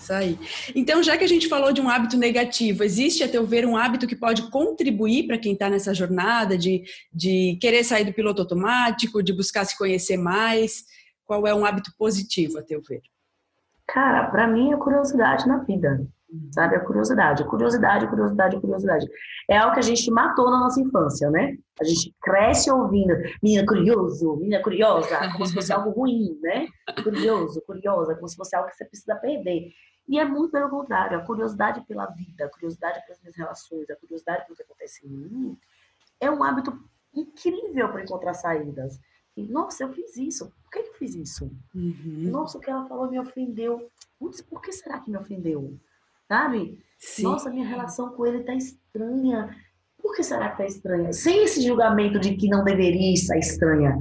Isso 0.00 0.12
aí. 0.12 0.38
Então, 0.74 1.02
já 1.02 1.16
que 1.16 1.24
a 1.24 1.28
gente 1.28 1.48
falou 1.48 1.72
de 1.72 1.80
um 1.80 1.88
hábito 1.88 2.16
negativo, 2.16 2.82
existe, 2.84 3.22
a 3.22 3.28
teu 3.28 3.44
ver, 3.46 3.66
um 3.66 3.76
hábito 3.76 4.06
que 4.06 4.16
pode 4.16 4.50
contribuir 4.50 5.26
para 5.26 5.38
quem 5.38 5.52
está 5.52 5.68
nessa 5.68 5.92
jornada 5.92 6.56
de, 6.56 6.82
de 7.12 7.58
querer 7.60 7.84
sair 7.84 8.04
do 8.04 8.12
piloto 8.12 8.42
automático, 8.42 9.22
de 9.22 9.32
buscar 9.32 9.64
se 9.64 9.76
conhecer 9.76 10.16
mais? 10.16 10.84
Qual 11.24 11.46
é 11.46 11.54
um 11.54 11.64
hábito 11.64 11.92
positivo, 11.98 12.58
a 12.58 12.62
teu 12.62 12.80
ver? 12.80 13.02
Cara, 13.86 14.26
para 14.30 14.46
mim 14.46 14.72
é 14.72 14.76
curiosidade 14.76 15.46
na 15.48 15.58
vida, 15.58 16.06
sabe? 16.52 16.76
A 16.76 16.80
curiosidade, 16.80 17.44
curiosidade, 17.44 18.06
curiosidade, 18.06 18.60
curiosidade. 18.60 19.06
É 19.48 19.56
algo 19.56 19.72
que 19.72 19.80
a 19.80 19.82
gente 19.82 20.10
matou 20.10 20.50
na 20.50 20.60
nossa 20.60 20.80
infância, 20.80 21.30
né? 21.30 21.56
A 21.80 21.84
gente 21.84 22.14
cresce 22.20 22.70
ouvindo, 22.70 23.14
menina 23.42 23.66
curioso, 23.66 24.36
menina 24.36 24.62
curiosa, 24.62 25.32
como 25.32 25.46
se 25.46 25.54
fosse 25.54 25.72
algo 25.72 25.90
ruim, 25.90 26.38
né? 26.42 26.66
Curioso, 27.02 27.62
curiosa, 27.66 28.14
como 28.14 28.28
se 28.28 28.36
fosse 28.36 28.54
algo 28.54 28.68
que 28.68 28.76
você 28.76 28.84
precisa 28.84 29.14
perder. 29.16 29.70
E 30.08 30.18
é 30.18 30.24
muito 30.24 30.50
pelo 30.50 30.70
contrário, 30.70 31.18
a 31.18 31.22
curiosidade 31.22 31.82
pela 31.82 32.06
vida, 32.06 32.46
a 32.46 32.48
curiosidade 32.48 33.04
pelas 33.04 33.20
minhas 33.20 33.36
relações, 33.36 33.90
a 33.90 33.96
curiosidade 33.96 34.44
pelo 34.46 34.56
que 34.56 34.62
acontece 34.62 35.06
em 35.06 35.10
mim, 35.10 35.58
é 36.18 36.30
um 36.30 36.42
hábito 36.42 36.72
incrível 37.14 37.90
para 37.90 38.02
encontrar 38.02 38.34
saídas. 38.34 38.98
E, 39.36 39.42
nossa, 39.46 39.84
eu 39.84 39.92
fiz 39.92 40.16
isso. 40.16 40.50
Por 40.62 40.70
que 40.70 40.78
eu 40.78 40.94
fiz 40.94 41.14
isso? 41.14 41.44
Uhum. 41.74 42.30
Nossa, 42.30 42.58
o 42.58 42.60
que 42.60 42.70
ela 42.70 42.88
falou 42.88 43.08
me 43.10 43.20
ofendeu. 43.20 43.88
Putz, 44.18 44.40
por 44.42 44.60
que 44.60 44.72
será 44.72 44.98
que 44.98 45.10
me 45.10 45.18
ofendeu? 45.18 45.78
Sabe? 46.26 46.82
Sim. 46.98 47.22
Nossa, 47.22 47.50
minha 47.50 47.66
relação 47.66 48.10
com 48.10 48.26
ele 48.26 48.42
tá 48.42 48.54
estranha. 48.54 49.54
Por 49.96 50.14
que 50.14 50.24
será 50.24 50.50
que 50.50 50.58
tá 50.58 50.66
estranha? 50.66 51.12
Sem 51.12 51.44
esse 51.44 51.60
julgamento 51.60 52.18
de 52.18 52.34
que 52.36 52.48
não 52.48 52.64
deveria 52.64 53.12
estar 53.12 53.36
estranha. 53.36 53.96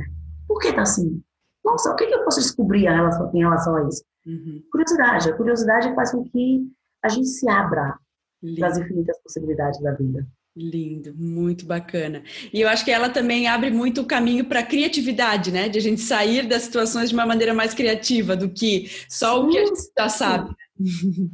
Por 0.47 0.59
que 0.59 0.73
tá 0.73 0.81
assim? 0.81 1.21
Nossa, 1.63 1.91
o 1.91 1.95
que, 1.95 2.07
que 2.07 2.13
eu 2.13 2.23
posso 2.23 2.39
descobrir 2.39 2.85
em 2.85 2.95
relação, 2.95 3.31
em 3.33 3.39
relação 3.39 3.75
a 3.75 3.87
isso? 3.87 4.03
Uhum. 4.27 4.61
Curiosidade. 4.69 5.29
A 5.29 5.33
curiosidade 5.33 5.95
faz 5.95 6.11
com 6.11 6.23
que 6.23 6.67
a 7.01 7.07
gente 7.07 7.29
se 7.29 7.49
abra 7.49 7.97
para 8.57 8.67
as 8.67 8.77
infinitas 8.77 9.17
possibilidades 9.23 9.81
da 9.81 9.93
vida. 9.93 10.27
Lindo, 10.55 11.13
muito 11.15 11.65
bacana. 11.65 12.23
E 12.51 12.59
eu 12.59 12.67
acho 12.67 12.83
que 12.83 12.91
ela 12.91 13.09
também 13.09 13.47
abre 13.47 13.69
muito 13.69 14.01
o 14.01 14.05
caminho 14.05 14.43
para 14.45 14.61
a 14.61 14.65
criatividade, 14.65 15.51
né? 15.51 15.69
De 15.69 15.77
a 15.77 15.81
gente 15.81 16.01
sair 16.01 16.47
das 16.47 16.63
situações 16.63 17.09
de 17.09 17.15
uma 17.15 17.27
maneira 17.27 17.53
mais 17.53 17.75
criativa 17.75 18.35
do 18.35 18.49
que 18.49 18.89
só 19.07 19.43
o 19.43 19.49
que 19.49 19.57
a 19.57 19.65
gente 19.65 19.81
já 19.97 20.09
sabe. 20.09 20.53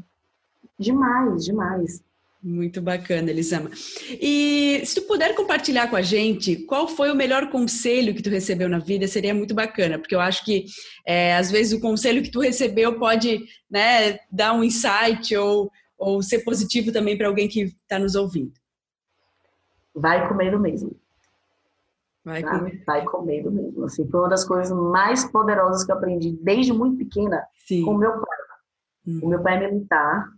Demais, 0.79 1.45
demais. 1.45 2.03
Muito 2.43 2.81
bacana, 2.81 3.29
Elisama. 3.29 3.71
E 4.19 4.81
se 4.85 4.95
tu 4.95 5.03
puder 5.03 5.33
compartilhar 5.33 5.89
com 5.89 5.95
a 5.95 6.01
gente 6.01 6.57
qual 6.65 6.89
foi 6.89 7.09
o 7.09 7.15
melhor 7.15 7.49
conselho 7.49 8.13
que 8.13 8.21
tu 8.21 8.29
recebeu 8.29 8.67
na 8.67 8.79
vida, 8.79 9.07
seria 9.07 9.33
muito 9.33 9.55
bacana, 9.55 9.97
porque 9.97 10.13
eu 10.13 10.19
acho 10.19 10.43
que 10.43 10.65
é, 11.07 11.37
às 11.37 11.49
vezes 11.49 11.71
o 11.71 11.79
conselho 11.79 12.21
que 12.21 12.29
tu 12.29 12.41
recebeu 12.41 12.99
pode 12.99 13.45
né, 13.71 14.19
dar 14.29 14.51
um 14.51 14.61
insight 14.61 15.33
ou, 15.37 15.71
ou 15.97 16.21
ser 16.21 16.43
positivo 16.43 16.91
também 16.91 17.17
para 17.17 17.27
alguém 17.27 17.47
que 17.47 17.61
está 17.61 17.97
nos 17.97 18.13
ouvindo. 18.13 18.51
Vai 19.95 20.27
comendo 20.27 20.59
mesmo. 20.59 20.99
Vai, 22.25 22.43
tá? 22.43 22.57
comer. 22.57 22.83
Vai 22.85 23.05
comendo 23.05 23.51
mesmo. 23.51 23.85
Assim, 23.85 24.05
foi 24.09 24.19
uma 24.19 24.29
das 24.29 24.43
coisas 24.43 24.77
mais 24.77 25.23
poderosas 25.31 25.85
que 25.85 25.91
eu 25.93 25.95
aprendi 25.95 26.37
desde 26.41 26.73
muito 26.73 26.97
pequena 26.97 27.41
Sim. 27.65 27.85
com 27.85 27.91
o 27.91 27.97
meu 27.97 28.11
pai. 28.11 28.37
Hum. 29.07 29.19
O 29.23 29.29
meu 29.29 29.41
pai 29.41 29.63
é 29.63 29.71
militar 29.71 30.29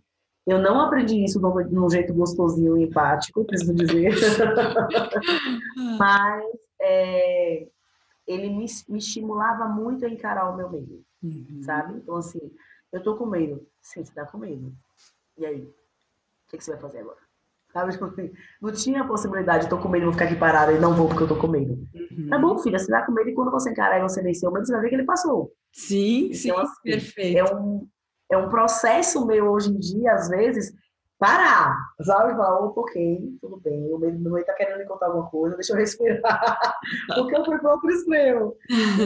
eu 0.46 0.60
não 0.60 0.80
aprendi 0.80 1.24
isso 1.24 1.40
de 1.40 1.78
um 1.78 1.90
jeito 1.90 2.14
gostosinho 2.14 2.76
e 2.76 2.84
empático, 2.84 3.44
preciso 3.44 3.74
dizer. 3.74 4.12
Mas 5.98 6.44
é, 6.80 7.66
ele 8.26 8.50
me, 8.50 8.66
me, 8.88 8.98
estimulava 8.98 9.66
muito 9.66 10.06
a 10.06 10.08
encarar 10.08 10.48
o 10.48 10.56
meu 10.56 10.70
medo, 10.70 11.04
uhum. 11.20 11.62
sabe? 11.62 11.98
Então, 11.98 12.16
assim, 12.16 12.40
eu 12.92 13.02
tô 13.02 13.16
com 13.16 13.26
medo. 13.26 13.66
Sim, 13.82 14.04
você 14.04 14.14
tá 14.14 14.24
com 14.24 14.38
medo. 14.38 14.72
E 15.36 15.44
aí? 15.44 15.62
O 15.62 16.48
que, 16.48 16.58
que 16.58 16.64
você 16.64 16.72
vai 16.72 16.80
fazer 16.80 17.00
agora? 17.00 17.18
Sabe? 17.72 17.92
Tipo 17.92 18.04
assim, 18.04 18.32
não 18.62 18.72
tinha 18.72 19.02
a 19.02 19.06
possibilidade, 19.06 19.64
eu 19.64 19.70
tô 19.70 19.78
com 19.78 19.88
medo, 19.88 20.04
vou 20.04 20.12
ficar 20.12 20.26
aqui 20.26 20.36
parada 20.36 20.72
e 20.72 20.78
não 20.78 20.94
vou 20.94 21.08
porque 21.08 21.24
eu 21.24 21.28
tô 21.28 21.36
com 21.36 21.48
medo. 21.48 21.72
Uhum. 21.92 22.28
Tá 22.30 22.38
bom, 22.38 22.56
filha, 22.58 22.78
você 22.78 22.86
tá 22.86 23.04
com 23.04 23.12
medo 23.12 23.30
e 23.30 23.34
quando 23.34 23.50
você 23.50 23.70
encarar 23.70 23.98
e 23.98 24.02
você 24.02 24.22
vencer 24.22 24.48
o 24.48 24.52
medo, 24.52 24.64
você 24.64 24.72
vai 24.72 24.82
ver 24.82 24.88
que 24.90 24.94
ele 24.94 25.04
passou. 25.04 25.52
Sim, 25.72 26.26
então, 26.26 26.34
sim, 26.34 26.50
assim, 26.52 26.82
perfeito. 26.84 27.38
É 27.38 27.54
um, 27.54 27.86
é 28.30 28.36
um 28.36 28.48
processo 28.48 29.24
meu 29.26 29.50
hoje 29.50 29.70
em 29.70 29.78
dia, 29.78 30.12
às 30.12 30.28
vezes, 30.28 30.72
parar? 31.18 31.76
Falar, 32.04 32.60
oh, 32.60 32.72
ok, 32.76 33.20
tudo 33.40 33.60
bem, 33.60 33.92
o 33.92 33.98
meu 33.98 34.12
mãe 34.30 34.44
tá 34.44 34.52
querendo 34.54 34.78
me 34.78 34.86
contar 34.86 35.06
alguma 35.06 35.28
coisa, 35.28 35.56
deixa 35.56 35.72
eu 35.72 35.76
respirar, 35.76 36.20
porque 37.14 37.36
eu 37.36 37.44
fui 37.44 37.58
para 37.58 37.72
outro 37.72 37.90
extremo. 37.90 38.54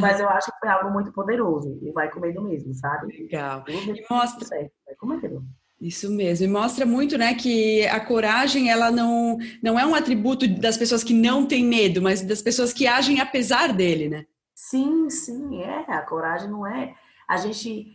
Mas 0.00 0.20
eu 0.20 0.28
acho 0.28 0.50
que 0.50 0.58
foi 0.58 0.68
algo 0.68 0.90
muito 0.90 1.12
poderoso, 1.12 1.78
e 1.82 1.92
vai 1.92 2.10
comendo 2.10 2.42
mesmo, 2.42 2.74
sabe? 2.74 3.06
Legal. 3.16 3.64
E 3.68 4.04
mostra... 4.10 4.44
Certo, 4.46 4.72
vai 4.86 4.94
comendo. 4.96 5.44
Isso 5.80 6.10
mesmo, 6.10 6.44
e 6.44 6.48
mostra 6.48 6.84
muito, 6.84 7.16
né, 7.16 7.34
que 7.34 7.86
a 7.86 8.00
coragem, 8.00 8.70
ela 8.70 8.90
não, 8.90 9.38
não 9.62 9.78
é 9.78 9.86
um 9.86 9.94
atributo 9.94 10.46
das 10.46 10.76
pessoas 10.76 11.02
que 11.02 11.14
não 11.14 11.46
têm 11.46 11.64
medo, 11.64 12.02
mas 12.02 12.20
das 12.20 12.42
pessoas 12.42 12.72
que 12.72 12.86
agem 12.86 13.20
apesar 13.20 13.72
dele, 13.72 14.08
né? 14.08 14.26
Sim, 14.54 15.08
sim, 15.08 15.62
é, 15.62 15.84
a 15.88 16.02
coragem 16.02 16.50
não 16.50 16.66
é... 16.66 16.94
A 17.26 17.36
gente 17.36 17.94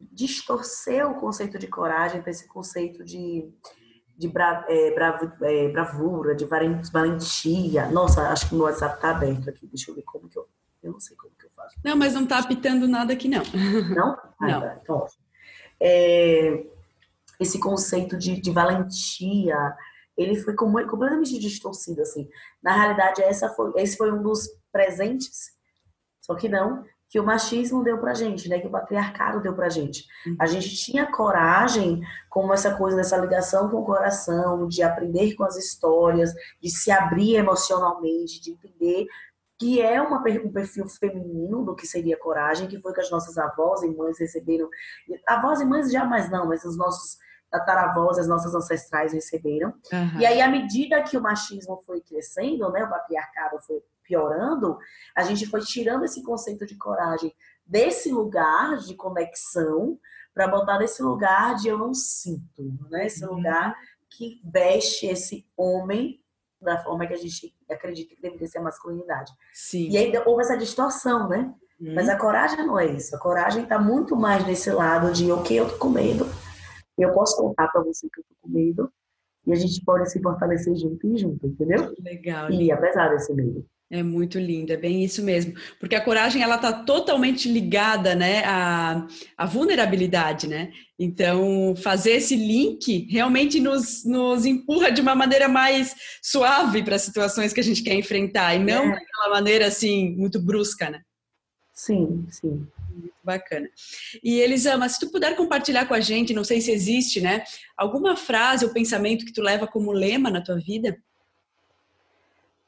distorcer 0.00 1.08
o 1.08 1.14
conceito 1.14 1.58
de 1.58 1.66
coragem 1.66 2.20
para 2.22 2.30
esse 2.30 2.46
conceito 2.46 3.04
de, 3.04 3.52
de 4.16 4.28
bra, 4.28 4.64
é, 4.68 4.94
bravo, 4.94 5.32
é, 5.42 5.68
bravura, 5.68 6.34
de 6.34 6.44
valentia. 6.44 7.86
Nossa, 7.90 8.28
acho 8.28 8.48
que 8.48 8.54
o 8.54 8.58
meu 8.58 8.66
WhatsApp 8.66 8.96
está 8.96 9.10
aberto 9.10 9.50
aqui. 9.50 9.66
Deixa 9.66 9.90
eu 9.90 9.94
ver 9.94 10.02
como 10.02 10.28
que 10.28 10.38
eu. 10.38 10.48
Eu 10.82 10.92
não 10.92 11.00
sei 11.00 11.16
como 11.16 11.34
que 11.36 11.46
eu 11.46 11.50
faço. 11.56 11.76
Não, 11.84 11.96
mas 11.96 12.14
não 12.14 12.22
está 12.22 12.38
apitando 12.38 12.86
nada 12.86 13.12
aqui, 13.12 13.28
não. 13.28 13.42
Não? 13.94 14.16
Ah, 14.40 14.46
não. 14.46 14.60
Tá. 14.60 14.78
Então, 14.80 15.06
é, 15.80 16.66
esse 17.40 17.58
conceito 17.58 18.16
de, 18.16 18.40
de 18.40 18.50
valentia, 18.52 19.76
ele 20.16 20.36
foi 20.36 20.54
completamente 20.54 21.38
distorcido, 21.38 22.02
assim. 22.02 22.28
Na 22.62 22.74
realidade, 22.74 23.22
essa 23.22 23.48
foi, 23.48 23.72
esse 23.76 23.96
foi 23.96 24.12
um 24.12 24.22
dos 24.22 24.48
presentes, 24.72 25.52
só 26.20 26.34
que 26.34 26.48
não, 26.48 26.84
que 27.08 27.18
o 27.18 27.24
machismo 27.24 27.82
deu 27.82 27.98
pra 27.98 28.12
gente, 28.12 28.48
né? 28.48 28.58
Que 28.58 28.66
o 28.66 28.70
patriarcado 28.70 29.40
deu 29.40 29.54
pra 29.54 29.68
gente. 29.68 30.04
A 30.38 30.44
uhum. 30.44 30.50
gente 30.50 30.76
tinha 30.76 31.10
coragem, 31.10 32.02
como 32.28 32.52
essa 32.52 32.74
coisa 32.74 32.96
dessa 32.96 33.16
ligação 33.16 33.70
com 33.70 33.78
o 33.78 33.84
coração, 33.84 34.68
de 34.68 34.82
aprender 34.82 35.34
com 35.34 35.44
as 35.44 35.56
histórias, 35.56 36.34
de 36.60 36.70
se 36.70 36.90
abrir 36.90 37.36
emocionalmente, 37.36 38.40
de 38.40 38.50
entender 38.52 39.06
que 39.58 39.80
é 39.82 40.00
uma, 40.00 40.22
um 40.44 40.52
perfil 40.52 40.86
feminino 40.86 41.64
do 41.64 41.74
que 41.74 41.86
seria 41.86 42.16
coragem, 42.16 42.68
que 42.68 42.80
foi 42.80 42.92
que 42.92 43.00
as 43.00 43.10
nossas 43.10 43.36
avós 43.38 43.82
e 43.82 43.88
mães 43.88 44.18
receberam. 44.18 44.68
Avós 45.26 45.60
e 45.60 45.64
mães 45.64 45.90
jamais 45.90 46.30
não, 46.30 46.46
mas 46.46 46.64
os 46.64 46.76
nossos 46.76 47.18
tataravós, 47.50 48.18
as 48.18 48.28
nossas 48.28 48.54
ancestrais 48.54 49.12
receberam. 49.12 49.72
Uhum. 49.92 50.20
E 50.20 50.26
aí, 50.26 50.40
à 50.40 50.48
medida 50.48 51.02
que 51.02 51.16
o 51.16 51.22
machismo 51.22 51.82
foi 51.84 52.00
crescendo, 52.02 52.70
né, 52.70 52.84
o 52.84 52.90
patriarcado 52.90 53.58
foi 53.60 53.82
piorando, 54.08 54.78
a 55.14 55.22
gente 55.22 55.46
foi 55.46 55.60
tirando 55.60 56.04
esse 56.04 56.22
conceito 56.22 56.66
de 56.66 56.74
coragem 56.76 57.32
desse 57.64 58.10
lugar 58.10 58.78
de 58.78 58.94
conexão 58.94 60.00
para 60.34 60.48
botar 60.48 60.78
nesse 60.78 61.02
lugar 61.02 61.54
de 61.56 61.68
eu 61.68 61.76
não 61.76 61.92
sinto, 61.92 62.74
né? 62.90 63.06
Esse 63.06 63.24
uhum. 63.24 63.34
lugar 63.34 63.76
que 64.10 64.40
veste 64.42 65.06
esse 65.06 65.46
homem 65.56 66.20
da 66.60 66.82
forma 66.82 67.06
que 67.06 67.12
a 67.12 67.18
gente 67.18 67.54
acredita 67.70 68.14
que 68.14 68.22
deveria 68.22 68.46
ser 68.46 68.58
a 68.58 68.62
masculinidade. 68.62 69.30
Sim. 69.52 69.90
E 69.90 69.98
aí 69.98 70.12
houve 70.24 70.42
essa 70.42 70.56
distorção, 70.56 71.28
né? 71.28 71.54
Uhum. 71.78 71.94
Mas 71.94 72.08
a 72.08 72.18
coragem 72.18 72.66
não 72.66 72.78
é 72.78 72.86
isso. 72.86 73.14
A 73.14 73.18
coragem 73.18 73.62
está 73.62 73.78
muito 73.78 74.16
mais 74.16 74.44
nesse 74.46 74.70
lado 74.70 75.12
de, 75.12 75.30
ok, 75.30 75.60
eu 75.60 75.68
tô 75.68 75.76
com 75.76 75.90
medo. 75.90 76.26
Eu 76.96 77.12
posso 77.12 77.36
contar 77.36 77.68
para 77.68 77.82
você 77.82 78.08
que 78.12 78.20
eu 78.20 78.24
tô 78.24 78.34
com 78.40 78.48
medo. 78.48 78.92
E 79.46 79.52
a 79.52 79.56
gente 79.56 79.82
pode 79.84 80.10
se 80.10 80.20
fortalecer 80.20 80.74
junto 80.76 81.06
e 81.06 81.16
junto, 81.16 81.46
entendeu? 81.46 81.94
Legal. 82.00 82.50
E 82.50 82.70
apesar 82.72 83.08
desse 83.08 83.32
medo. 83.32 83.64
É 83.90 84.02
muito 84.02 84.38
lindo, 84.38 84.70
é 84.70 84.76
bem 84.76 85.02
isso 85.02 85.22
mesmo. 85.22 85.54
Porque 85.80 85.94
a 85.94 86.00
coragem, 86.04 86.42
ela 86.42 86.56
está 86.56 86.70
totalmente 86.72 87.50
ligada, 87.50 88.14
né, 88.14 88.44
à, 88.44 89.06
à, 89.36 89.46
vulnerabilidade, 89.46 90.46
né? 90.46 90.70
Então, 90.98 91.74
fazer 91.74 92.12
esse 92.12 92.36
link 92.36 93.08
realmente 93.10 93.58
nos, 93.58 94.04
nos 94.04 94.44
empurra 94.44 94.90
de 94.90 95.00
uma 95.00 95.14
maneira 95.14 95.48
mais 95.48 95.94
suave 96.20 96.82
para 96.82 96.96
as 96.96 97.02
situações 97.02 97.54
que 97.54 97.60
a 97.60 97.64
gente 97.64 97.82
quer 97.82 97.94
enfrentar, 97.94 98.54
e 98.54 98.58
não 98.58 98.84
é. 98.84 98.90
daquela 98.90 99.30
maneira, 99.30 99.66
assim, 99.66 100.14
muito 100.16 100.38
brusca, 100.38 100.90
né? 100.90 101.00
Sim, 101.72 102.26
sim. 102.30 102.66
Muito 102.90 103.14
bacana. 103.24 103.70
E 104.22 104.38
Elisama, 104.38 104.86
se 104.88 105.00
tu 105.00 105.10
puder 105.10 105.34
compartilhar 105.34 105.86
com 105.86 105.94
a 105.94 106.00
gente, 106.00 106.34
não 106.34 106.44
sei 106.44 106.60
se 106.60 106.70
existe, 106.70 107.22
né, 107.22 107.42
alguma 107.74 108.16
frase 108.16 108.66
ou 108.66 108.72
pensamento 108.72 109.24
que 109.24 109.32
tu 109.32 109.40
leva 109.40 109.66
como 109.66 109.92
lema 109.92 110.28
na 110.28 110.42
tua 110.42 110.56
vida? 110.58 110.98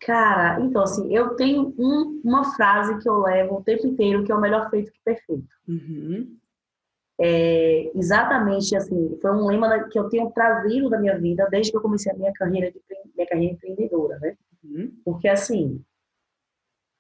Cara, 0.01 0.61
então 0.61 0.83
assim, 0.83 1.15
eu 1.15 1.37
tenho 1.37 1.75
um, 1.79 2.21
uma 2.25 2.55
frase 2.55 2.99
que 2.99 3.09
eu 3.09 3.19
levo 3.19 3.57
o 3.57 3.63
tempo 3.63 3.87
inteiro, 3.87 4.25
que 4.25 4.33
é 4.33 4.35
o 4.35 4.41
melhor 4.41 4.71
feito 4.71 4.91
que 4.91 5.01
perfeito. 5.05 5.49
Uhum. 5.69 6.37
É, 7.21 7.91
exatamente 7.95 8.75
assim, 8.75 9.19
foi 9.21 9.31
um 9.31 9.47
lema 9.47 9.89
que 9.91 9.99
eu 9.99 10.09
tenho 10.09 10.31
trazido 10.31 10.89
da 10.89 10.99
minha 10.99 11.19
vida 11.19 11.47
desde 11.51 11.71
que 11.71 11.77
eu 11.77 11.83
comecei 11.83 12.11
a 12.11 12.17
minha 12.17 12.33
carreira 12.33 12.73
de 12.73 12.81
minha 13.15 13.29
carreira 13.29 13.53
empreendedora, 13.53 14.19
né? 14.21 14.37
Uhum. 14.65 14.91
Porque 15.05 15.29
assim, 15.29 15.85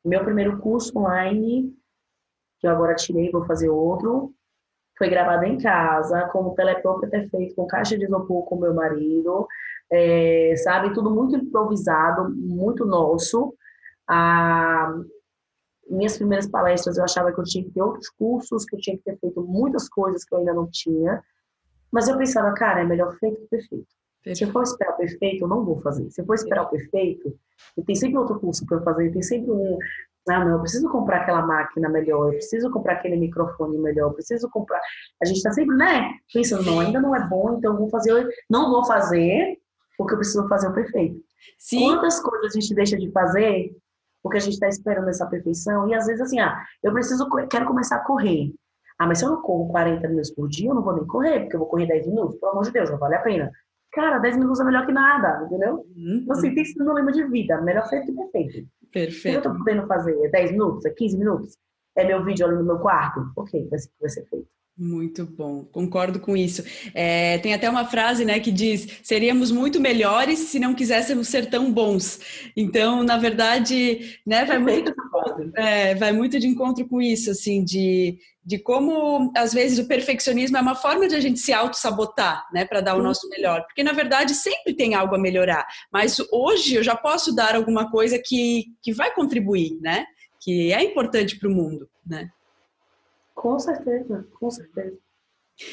meu 0.04 0.22
primeiro 0.22 0.58
curso 0.58 0.98
online, 0.98 1.74
que 2.58 2.66
eu 2.66 2.70
agora 2.70 2.94
tirei, 2.94 3.30
vou 3.30 3.46
fazer 3.46 3.70
outro, 3.70 4.34
foi 4.98 5.08
gravado 5.08 5.44
em 5.44 5.56
casa, 5.56 6.28
como 6.28 6.54
telepróprio 6.54 7.10
ter 7.10 7.30
feito 7.30 7.54
com 7.54 7.66
caixa 7.66 7.96
de 7.96 8.04
isopor 8.04 8.44
com 8.44 8.56
meu 8.56 8.74
marido, 8.74 9.48
é, 9.92 10.54
sabe? 10.56 10.92
Tudo 10.92 11.10
muito 11.10 11.36
improvisado, 11.36 12.30
muito 12.30 12.84
nosso. 12.84 13.54
Ah, 14.08 14.92
minhas 15.90 16.16
primeiras 16.16 16.48
palestras 16.48 16.96
eu 16.96 17.04
achava 17.04 17.32
que 17.32 17.40
eu 17.40 17.44
tinha 17.44 17.64
que 17.64 17.70
ter 17.70 17.82
outros 17.82 18.08
cursos, 18.10 18.64
que 18.64 18.76
eu 18.76 18.80
tinha 18.80 18.96
que 18.96 19.02
ter 19.02 19.18
feito 19.18 19.42
muitas 19.42 19.88
coisas 19.88 20.24
que 20.24 20.32
eu 20.32 20.38
ainda 20.38 20.54
não 20.54 20.68
tinha. 20.70 21.22
Mas 21.90 22.08
eu 22.08 22.16
pensava, 22.16 22.52
cara, 22.54 22.80
é 22.80 22.84
melhor 22.84 23.12
feito 23.18 23.40
que 23.40 23.48
perfeito. 23.48 23.86
perfeito. 24.22 24.38
Se 24.38 24.44
eu 24.44 24.52
for 24.52 24.62
esperar 24.62 24.94
o 24.94 24.96
perfeito, 24.96 25.44
eu 25.44 25.48
não 25.48 25.64
vou 25.64 25.80
fazer. 25.80 26.08
Se 26.10 26.20
eu 26.20 26.26
for 26.26 26.34
esperar 26.34 26.62
o 26.62 26.70
perfeito, 26.70 27.36
tem 27.84 27.96
sempre 27.96 28.18
outro 28.18 28.38
curso 28.38 28.64
para 28.66 28.80
fazer, 28.82 29.10
tem 29.10 29.22
sempre 29.22 29.50
um. 29.50 29.76
Ah, 30.28 30.44
não, 30.44 30.52
eu 30.52 30.60
preciso 30.60 30.88
comprar 30.88 31.22
aquela 31.22 31.44
máquina 31.44 31.88
melhor, 31.88 32.26
eu 32.26 32.32
preciso 32.32 32.70
comprar 32.70 32.94
aquele 32.94 33.16
microfone 33.16 33.78
melhor, 33.78 34.10
eu 34.10 34.14
preciso 34.14 34.48
comprar. 34.50 34.80
A 35.20 35.24
gente 35.24 35.38
está 35.38 35.50
sempre, 35.50 35.74
né? 35.76 36.12
Pensando, 36.32 36.62
não, 36.62 36.78
ainda 36.78 37.00
não 37.00 37.16
é 37.16 37.26
bom, 37.26 37.56
então 37.56 37.72
eu 37.72 37.78
vou 37.78 37.88
fazer. 37.88 38.28
Não 38.48 38.70
vou 38.70 38.84
fazer, 38.84 39.58
porque 40.00 40.14
eu 40.14 40.18
preciso 40.18 40.48
fazer 40.48 40.66
o 40.66 40.72
perfeito. 40.72 41.20
Sim. 41.58 41.80
Quantas 41.80 42.18
coisas 42.20 42.56
a 42.56 42.58
gente 42.58 42.74
deixa 42.74 42.96
de 42.96 43.10
fazer 43.12 43.70
porque 44.22 44.38
a 44.38 44.40
gente 44.40 44.54
está 44.54 44.66
esperando 44.66 45.10
essa 45.10 45.26
perfeição? 45.26 45.86
E 45.90 45.94
às 45.94 46.06
vezes, 46.06 46.22
assim, 46.22 46.40
ah, 46.40 46.58
eu 46.82 46.90
preciso, 46.90 47.28
quero 47.50 47.66
começar 47.66 47.96
a 47.96 48.04
correr. 48.04 48.50
Ah, 48.98 49.06
mas 49.06 49.18
se 49.18 49.26
eu 49.26 49.28
não 49.28 49.42
corro 49.42 49.68
40 49.68 50.08
minutos 50.08 50.30
por 50.30 50.48
dia, 50.48 50.70
eu 50.70 50.74
não 50.74 50.82
vou 50.82 50.94
nem 50.94 51.06
correr, 51.06 51.40
porque 51.40 51.54
eu 51.54 51.60
vou 51.60 51.68
correr 51.68 51.86
10 51.86 52.06
minutos. 52.06 52.40
Pelo 52.40 52.52
amor 52.52 52.64
de 52.64 52.70
Deus, 52.70 52.90
não 52.90 52.98
vale 52.98 53.14
a 53.14 53.20
pena. 53.20 53.50
Cara, 53.92 54.18
10 54.18 54.38
minutos 54.38 54.58
é 54.60 54.64
melhor 54.64 54.86
que 54.86 54.92
nada, 54.92 55.44
entendeu? 55.44 55.74
Uhum. 55.74 56.20
Então, 56.22 56.34
assim, 56.34 56.54
tem 56.54 56.64
que 56.64 56.70
ser 56.70 56.82
um 56.82 56.94
lema 56.94 57.12
de 57.12 57.24
vida. 57.24 57.60
Melhor 57.60 57.86
feito 57.86 58.06
que 58.06 58.12
perfeito. 58.14 58.68
Perfeito. 58.90 59.38
O 59.38 59.42
que 59.42 59.48
eu 59.48 59.52
tô 59.52 59.58
podendo 59.58 59.86
fazer? 59.86 60.18
É 60.24 60.30
10 60.30 60.52
minutos? 60.52 60.86
É 60.86 60.90
15 60.90 61.18
minutos? 61.18 61.58
É 61.94 62.06
meu 62.06 62.24
vídeo 62.24 62.46
ali 62.46 62.56
no 62.56 62.64
meu 62.64 62.78
quarto? 62.78 63.20
Ok, 63.36 63.68
vai 63.68 63.78
ser, 63.78 63.90
vai 64.00 64.08
ser 64.08 64.24
feito. 64.30 64.48
Muito 64.82 65.26
bom, 65.26 65.62
concordo 65.66 66.18
com 66.18 66.34
isso. 66.34 66.64
É, 66.94 67.36
tem 67.40 67.52
até 67.52 67.68
uma 67.68 67.84
frase 67.84 68.24
né, 68.24 68.40
que 68.40 68.50
diz: 68.50 68.88
seríamos 69.02 69.50
muito 69.50 69.78
melhores 69.78 70.38
se 70.38 70.58
não 70.58 70.74
quiséssemos 70.74 71.28
ser 71.28 71.50
tão 71.50 71.70
bons. 71.70 72.18
Então, 72.56 73.02
na 73.02 73.18
verdade, 73.18 74.18
né, 74.26 74.46
vai, 74.46 74.58
muito, 74.58 74.90
é, 75.54 75.94
vai 75.96 76.14
muito 76.14 76.40
de 76.40 76.46
encontro 76.46 76.88
com 76.88 77.02
isso, 77.02 77.30
assim, 77.30 77.62
de, 77.62 78.16
de 78.42 78.58
como, 78.58 79.30
às 79.36 79.52
vezes, 79.52 79.78
o 79.78 79.86
perfeccionismo 79.86 80.56
é 80.56 80.62
uma 80.62 80.74
forma 80.74 81.06
de 81.06 81.14
a 81.14 81.20
gente 81.20 81.40
se 81.40 81.52
auto-sabotar, 81.52 82.48
né, 82.50 82.64
para 82.64 82.80
dar 82.80 82.96
o 82.96 83.02
nosso 83.02 83.28
melhor. 83.28 83.62
Porque, 83.66 83.84
na 83.84 83.92
verdade, 83.92 84.34
sempre 84.34 84.72
tem 84.72 84.94
algo 84.94 85.14
a 85.14 85.18
melhorar. 85.18 85.66
Mas 85.92 86.16
hoje 86.32 86.76
eu 86.76 86.82
já 86.82 86.96
posso 86.96 87.34
dar 87.34 87.54
alguma 87.54 87.90
coisa 87.90 88.18
que, 88.18 88.64
que 88.82 88.94
vai 88.94 89.12
contribuir, 89.12 89.78
né? 89.82 90.06
Que 90.42 90.72
é 90.72 90.82
importante 90.82 91.38
para 91.38 91.50
o 91.50 91.54
mundo, 91.54 91.86
né? 92.06 92.30
Com 93.40 93.58
certeza, 93.58 94.28
com 94.38 94.50
certeza. 94.50 94.98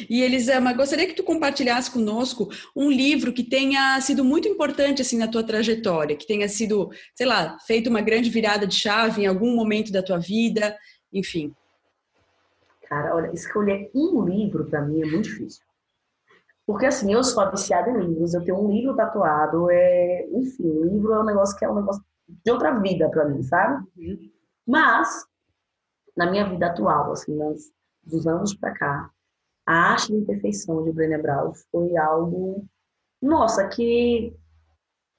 E 0.09 0.21
Elisama, 0.21 0.71
gostaria 0.71 1.05
que 1.05 1.13
tu 1.13 1.23
compartilhasse 1.23 1.91
conosco 1.91 2.47
um 2.73 2.89
livro 2.89 3.33
que 3.33 3.43
tenha 3.43 3.99
sido 3.99 4.23
muito 4.23 4.47
importante 4.47 5.01
assim 5.01 5.17
na 5.17 5.27
tua 5.27 5.43
trajetória, 5.43 6.15
que 6.15 6.25
tenha 6.25 6.47
sido, 6.47 6.89
sei 7.13 7.27
lá, 7.27 7.57
feito 7.67 7.89
uma 7.89 7.99
grande 7.99 8.29
virada 8.29 8.65
de 8.65 8.73
chave 8.73 9.23
em 9.23 9.27
algum 9.27 9.53
momento 9.53 9.91
da 9.91 10.01
tua 10.01 10.17
vida, 10.17 10.77
enfim. 11.11 11.53
Cara, 12.87 13.13
olha, 13.13 13.33
escolher 13.33 13.91
um 13.93 14.23
livro 14.23 14.63
para 14.69 14.81
mim 14.81 15.01
é 15.01 15.05
muito 15.05 15.23
difícil. 15.23 15.61
Porque 16.65 16.85
assim, 16.85 17.11
eu 17.11 17.21
sou 17.21 17.51
viciada 17.51 17.89
em 17.89 17.99
livros, 17.99 18.33
eu 18.33 18.45
tenho 18.45 18.63
um 18.63 18.71
livro 18.71 18.95
tatuado, 18.95 19.69
é, 19.69 20.25
enfim, 20.31 20.71
livro 20.83 21.11
é 21.11 21.19
um 21.19 21.25
negócio 21.25 21.57
que 21.57 21.65
é 21.65 21.69
um 21.69 21.75
negócio 21.75 22.01
de 22.29 22.49
outra 22.49 22.79
vida 22.79 23.09
para 23.09 23.25
mim, 23.27 23.43
sabe? 23.43 23.85
Uhum. 23.97 24.31
Mas 24.65 25.26
na 26.17 26.29
minha 26.29 26.49
vida 26.49 26.65
atual, 26.65 27.11
assim, 27.11 27.37
dos 28.03 28.25
anos 28.25 28.55
para 28.55 28.73
cá, 28.73 29.09
a 29.65 29.91
arte 29.91 30.11
da 30.11 30.17
imperfeição 30.17 30.83
de 30.83 30.91
Brené 30.91 31.17
Brown 31.17 31.53
foi 31.71 31.95
algo, 31.95 32.65
nossa, 33.21 33.67
que 33.67 34.33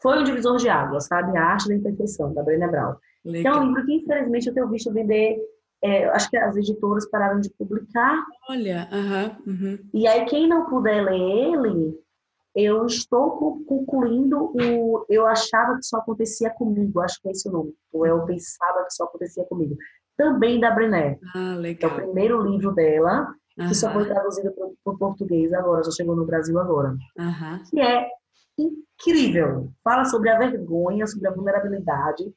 foi 0.03 0.19
um 0.19 0.25
divisor 0.25 0.57
de 0.57 0.69
água, 0.69 1.01
sabe? 1.01 1.37
A 1.37 1.45
arte 1.45 1.69
da 1.69 1.75
imperfeição, 1.75 2.35
da 2.35 2.43
Brené 2.43 2.67
Brown. 2.67 2.97
Legal. 3.25 3.55
é 3.55 3.61
um 3.61 3.67
livro 3.69 3.87
que, 3.87 3.95
infelizmente, 3.95 4.49
eu 4.49 4.55
tenho 4.55 4.69
visto 4.69 4.93
vender 4.93 5.39
é, 5.83 6.07
acho 6.09 6.29
que 6.29 6.37
as 6.37 6.57
editoras 6.57 7.09
pararam 7.09 7.41
de 7.41 7.51
publicar. 7.51 8.25
Olha, 8.49 8.89
uh 8.91 9.47
-huh, 9.47 9.89
E 9.95 10.09
aí, 10.09 10.25
quem 10.25 10.49
não 10.49 10.69
puder 10.69 11.05
ler 11.05 11.21
ele, 11.21 11.97
eu 12.55 12.85
estou 12.87 13.63
concluindo 13.65 14.51
o. 14.55 15.07
Eu 15.09 15.27
achava 15.27 15.77
que 15.77 15.85
só 15.85 15.99
acontecia 15.99 16.51
comigo, 16.51 17.01
acho 17.01 17.21
que 17.23 17.29
é 17.29 17.31
esse 17.31 17.49
o 17.49 17.53
nome. 17.53 17.75
Ou 17.93 18.05
eu 18.05 18.25
pensava 18.25 18.85
que 18.85 18.93
só 18.93 19.05
acontecia 19.05 19.45
comigo 19.45 19.77
também 20.19 20.61
da 20.61 20.73
Brené. 20.73 21.19
Ah, 21.35 21.55
legal. 21.55 21.93
É 21.93 21.95
o 21.95 21.97
primeiro 21.97 22.43
livro 22.43 22.73
dela, 22.73 23.33
que 23.57 23.75
só 23.75 23.91
foi 23.93 24.05
traduzido 24.05 24.53
para 24.53 24.93
o 24.93 24.99
português 24.99 25.53
agora, 25.55 25.85
já 25.85 25.93
chegou 25.93 26.15
no 26.15 26.27
Brasil 26.27 26.59
agora. 26.59 26.95
Que 27.71 27.81
é 27.81 28.09
incrível. 28.59 29.73
Fala 29.83 30.05
sobre 30.05 30.29
a 30.29 30.39
vergonha, 30.39 31.07
sobre 31.07 31.29
a 31.29 31.33
vulnerabilidade, 31.33 32.31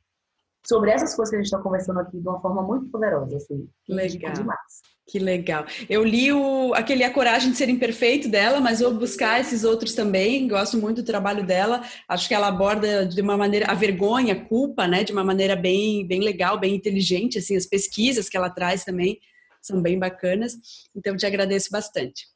sobre 0.63 0.91
essas 0.91 1.15
coisas 1.15 1.31
que 1.31 1.35
a 1.35 1.39
gente 1.39 1.47
está 1.47 1.57
conversando 1.57 1.99
aqui 1.99 2.19
de 2.19 2.27
uma 2.27 2.39
forma 2.39 2.61
muito 2.61 2.87
poderosa, 2.89 3.35
assim. 3.35 3.67
Legal. 3.89 4.33
Demais. 4.33 4.81
Que 5.11 5.19
legal. 5.19 5.65
Eu 5.89 6.05
li 6.05 6.31
o, 6.31 6.73
aquele 6.73 7.03
A 7.03 7.11
Coragem 7.11 7.51
de 7.51 7.57
Ser 7.57 7.67
Imperfeito 7.67 8.29
dela, 8.29 8.61
mas 8.61 8.79
vou 8.79 8.93
buscar 8.93 9.41
esses 9.41 9.65
outros 9.65 9.93
também. 9.93 10.47
Gosto 10.47 10.77
muito 10.77 11.01
do 11.01 11.05
trabalho 11.05 11.45
dela. 11.45 11.81
Acho 12.07 12.29
que 12.29 12.33
ela 12.33 12.47
aborda 12.47 13.05
de 13.05 13.19
uma 13.19 13.35
maneira 13.35 13.69
a 13.69 13.73
vergonha, 13.73 14.33
a 14.33 14.45
culpa, 14.45 14.87
né, 14.87 15.03
de 15.03 15.11
uma 15.11 15.21
maneira 15.21 15.53
bem, 15.53 16.07
bem 16.07 16.21
legal, 16.21 16.57
bem 16.57 16.73
inteligente. 16.73 17.39
Assim, 17.39 17.57
as 17.57 17.65
pesquisas 17.65 18.29
que 18.29 18.37
ela 18.37 18.49
traz 18.49 18.85
também 18.85 19.19
são 19.61 19.81
bem 19.81 19.99
bacanas. 19.99 20.53
Então, 20.95 21.17
te 21.17 21.25
agradeço 21.25 21.69
bastante. 21.69 22.27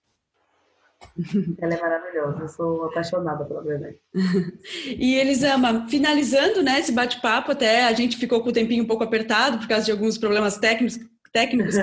Ela 1.62 1.76
é 1.76 1.80
maravilhosa, 1.80 2.42
eu 2.42 2.48
sou 2.50 2.86
apaixonada 2.86 3.46
pela 3.46 3.62
Brené. 3.62 3.96
e 4.98 5.16
Elisama, 5.16 5.88
finalizando 5.88 6.62
né, 6.62 6.80
esse 6.80 6.92
bate-papo, 6.92 7.52
até 7.52 7.86
a 7.86 7.94
gente 7.94 8.18
ficou 8.18 8.42
com 8.42 8.50
o 8.50 8.54
tempinho 8.54 8.84
um 8.84 8.88
pouco 8.88 9.04
apertado 9.04 9.60
por 9.60 9.68
causa 9.68 9.86
de 9.86 9.92
alguns 9.92 10.18
problemas 10.18 10.58
técnicos, 10.58 11.00
técnicos 11.32 11.76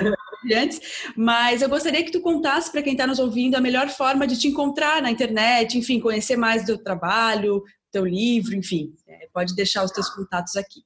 mas 1.15 1.61
eu 1.61 1.69
gostaria 1.69 2.03
que 2.03 2.11
tu 2.11 2.21
contasse 2.21 2.71
para 2.71 2.81
quem 2.81 2.93
está 2.93 3.07
nos 3.07 3.19
ouvindo 3.19 3.55
a 3.55 3.61
melhor 3.61 3.89
forma 3.89 4.27
de 4.27 4.37
te 4.37 4.47
encontrar 4.47 5.01
na 5.01 5.11
internet, 5.11 5.77
enfim, 5.77 5.99
conhecer 5.99 6.35
mais 6.35 6.63
do 6.63 6.67
teu 6.67 6.83
trabalho, 6.83 7.63
teu 7.91 8.05
livro, 8.05 8.55
enfim, 8.55 8.93
é, 9.07 9.27
pode 9.33 9.55
deixar 9.55 9.83
os 9.83 9.91
teus 9.91 10.09
contatos 10.09 10.55
aqui. 10.55 10.81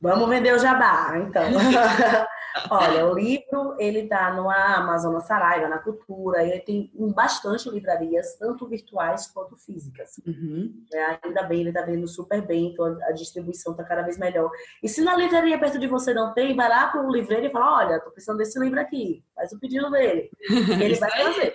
Vamos 0.00 0.28
vender 0.28 0.54
o 0.54 0.58
jabá, 0.58 1.18
então. 1.18 1.42
Olha, 2.70 3.06
o 3.06 3.14
livro, 3.14 3.76
ele 3.78 4.06
tá 4.06 4.32
no 4.34 4.50
Amazon, 4.50 5.12
na 5.12 5.20
Saraiva, 5.20 5.68
na 5.68 5.78
Cultura, 5.78 6.42
ele 6.42 6.60
tem 6.60 6.90
bastante 7.14 7.68
livrarias, 7.70 8.36
tanto 8.36 8.66
virtuais 8.66 9.26
quanto 9.26 9.56
físicas. 9.56 10.20
Uhum. 10.26 10.84
É, 10.92 11.18
ainda 11.22 11.42
bem, 11.44 11.60
ele 11.60 11.72
tá 11.72 11.82
vendo 11.82 12.06
super 12.08 12.44
bem, 12.46 12.72
então 12.72 12.86
a 13.02 13.12
distribuição 13.12 13.74
tá 13.74 13.84
cada 13.84 14.02
vez 14.02 14.18
melhor. 14.18 14.50
E 14.82 14.88
se 14.88 15.02
na 15.02 15.16
livraria 15.16 15.58
perto 15.58 15.78
de 15.78 15.86
você 15.86 16.12
não 16.12 16.32
tem, 16.32 16.56
vai 16.56 16.68
lá 16.68 16.88
pro 16.88 17.10
livreiro 17.10 17.46
e 17.46 17.50
fala, 17.50 17.78
olha, 17.78 18.00
tô 18.00 18.10
precisando 18.10 18.38
desse 18.38 18.58
livro 18.58 18.80
aqui, 18.80 19.24
faz 19.34 19.52
o 19.52 19.60
pedido 19.60 19.90
dele. 19.90 20.30
ele 20.82 20.94
vai 20.96 21.10
fazer. 21.10 21.54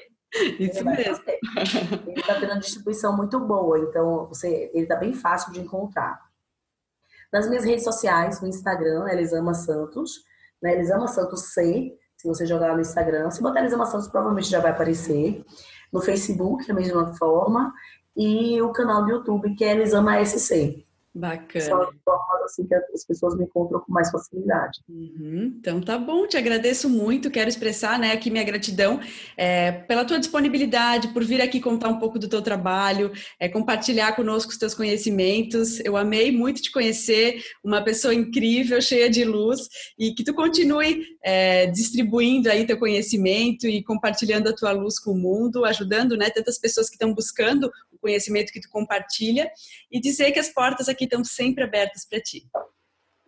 Isso 0.59 0.79
ele 0.79 0.89
mesmo. 0.89 1.15
Fazer. 1.15 1.39
Ele 2.07 2.23
tá 2.23 2.39
tendo 2.39 2.51
uma 2.51 2.59
distribuição 2.59 3.15
muito 3.15 3.39
boa, 3.39 3.79
então 3.79 4.27
você, 4.27 4.71
ele 4.73 4.85
tá 4.85 4.95
bem 4.95 5.13
fácil 5.13 5.51
de 5.51 5.59
encontrar. 5.59 6.19
Nas 7.31 7.49
minhas 7.49 7.65
redes 7.65 7.83
sociais, 7.83 8.41
no 8.41 8.47
Instagram, 8.47 9.09
Elisama 9.09 9.55
Santos, 9.55 10.23
né? 10.63 10.73
Elisama 10.73 11.07
Santos 11.07 11.53
C, 11.53 11.93
se 12.15 12.27
você 12.27 12.45
jogar 12.45 12.73
no 12.73 12.81
Instagram. 12.81 13.29
Se 13.29 13.41
botar 13.41 13.59
Elisama 13.59 13.85
Santos, 13.85 14.07
provavelmente 14.07 14.49
já 14.49 14.61
vai 14.61 14.71
aparecer. 14.71 15.43
No 15.91 16.01
Facebook, 16.01 16.65
da 16.65 16.73
mesma 16.73 17.13
forma. 17.15 17.71
E 18.15 18.61
o 18.61 18.71
canal 18.71 19.03
do 19.03 19.11
YouTube, 19.11 19.53
que 19.55 19.63
é 19.63 19.73
Elisama 19.73 20.23
SC. 20.25 20.85
Bacana. 21.15 21.63
São 21.63 21.93
formas 22.03 22.41
assim 22.45 22.65
que 22.65 22.73
as 22.73 23.05
pessoas 23.05 23.37
me 23.37 23.43
encontram 23.43 23.79
com 23.81 23.91
mais 23.91 24.09
facilidade. 24.09 24.79
Uhum. 24.89 25.53
Então 25.59 25.79
tá 25.79 25.95
bom, 25.95 26.25
te 26.25 26.37
agradeço 26.37 26.89
muito. 26.89 27.29
Quero 27.29 27.47
expressar 27.47 27.99
né, 27.99 28.11
aqui 28.13 28.31
minha 28.31 28.43
gratidão 28.43 28.99
é, 29.37 29.71
pela 29.71 30.03
tua 30.05 30.19
disponibilidade, 30.19 31.09
por 31.09 31.23
vir 31.23 31.39
aqui 31.39 31.59
contar 31.59 31.89
um 31.89 31.99
pouco 31.99 32.17
do 32.17 32.27
teu 32.27 32.41
trabalho, 32.41 33.11
é, 33.39 33.47
compartilhar 33.47 34.15
conosco 34.15 34.51
os 34.51 34.57
teus 34.57 34.73
conhecimentos. 34.73 35.79
Eu 35.81 35.95
amei 35.95 36.31
muito 36.31 36.63
te 36.63 36.71
conhecer, 36.71 37.43
uma 37.63 37.83
pessoa 37.83 38.13
incrível, 38.13 38.81
cheia 38.81 39.07
de 39.07 39.23
luz, 39.23 39.69
e 39.99 40.15
que 40.15 40.23
tu 40.23 40.33
continue 40.33 41.05
é, 41.23 41.67
distribuindo 41.67 42.49
aí 42.49 42.65
teu 42.65 42.79
conhecimento 42.79 43.67
e 43.67 43.83
compartilhando 43.83 44.49
a 44.49 44.55
tua 44.55 44.71
luz 44.71 44.97
com 44.99 45.11
o 45.11 45.17
mundo, 45.17 45.63
ajudando 45.63 46.17
né, 46.17 46.31
tantas 46.31 46.57
pessoas 46.57 46.89
que 46.89 46.95
estão 46.95 47.13
buscando 47.13 47.71
conhecimento 48.03 48.51
que 48.51 48.59
tu 48.59 48.69
compartilha 48.69 49.49
e 49.89 49.99
dizer 49.99 50.33
que 50.33 50.39
as 50.39 50.49
portas 50.49 50.89
aqui 50.89 51.02
estão 51.05 51.23
sempre 51.23 51.63
abertas 51.63 52.05
para 52.05 52.21
ti. 52.21 52.47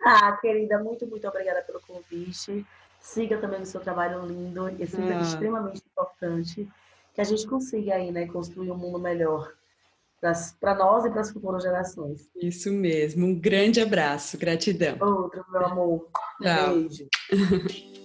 Ah, 0.03 0.37
querida, 0.37 0.77
muito, 0.79 1.07
muito 1.07 1.27
obrigada 1.27 1.61
pelo 1.63 1.81
convite. 1.81 2.65
Siga 3.01 3.37
também 3.37 3.61
o 3.61 3.65
seu 3.65 3.81
trabalho 3.81 4.25
lindo, 4.25 4.69
esse 4.79 4.99
ah. 4.99 5.19
é 5.19 5.21
extremamente 5.21 5.81
importante, 5.85 6.67
que 7.13 7.21
a 7.21 7.23
gente 7.23 7.47
consiga 7.47 7.95
aí, 7.95 8.11
né, 8.11 8.27
construir 8.27 8.71
um 8.71 8.77
mundo 8.77 8.99
melhor 8.99 9.53
para 10.59 10.75
nós 10.75 11.05
e 11.05 11.09
para 11.09 11.21
as 11.21 11.31
futuras 11.31 11.61
gerações. 11.61 12.29
Isso 12.35 12.71
mesmo. 12.71 13.27
Um 13.27 13.39
grande 13.39 13.79
abraço. 13.79 14.37
Gratidão. 14.37 14.97
Outro, 14.99 15.45
meu 15.51 15.65
amor. 15.65 16.09
Tchau. 16.41 16.73
beijo. 16.73 17.07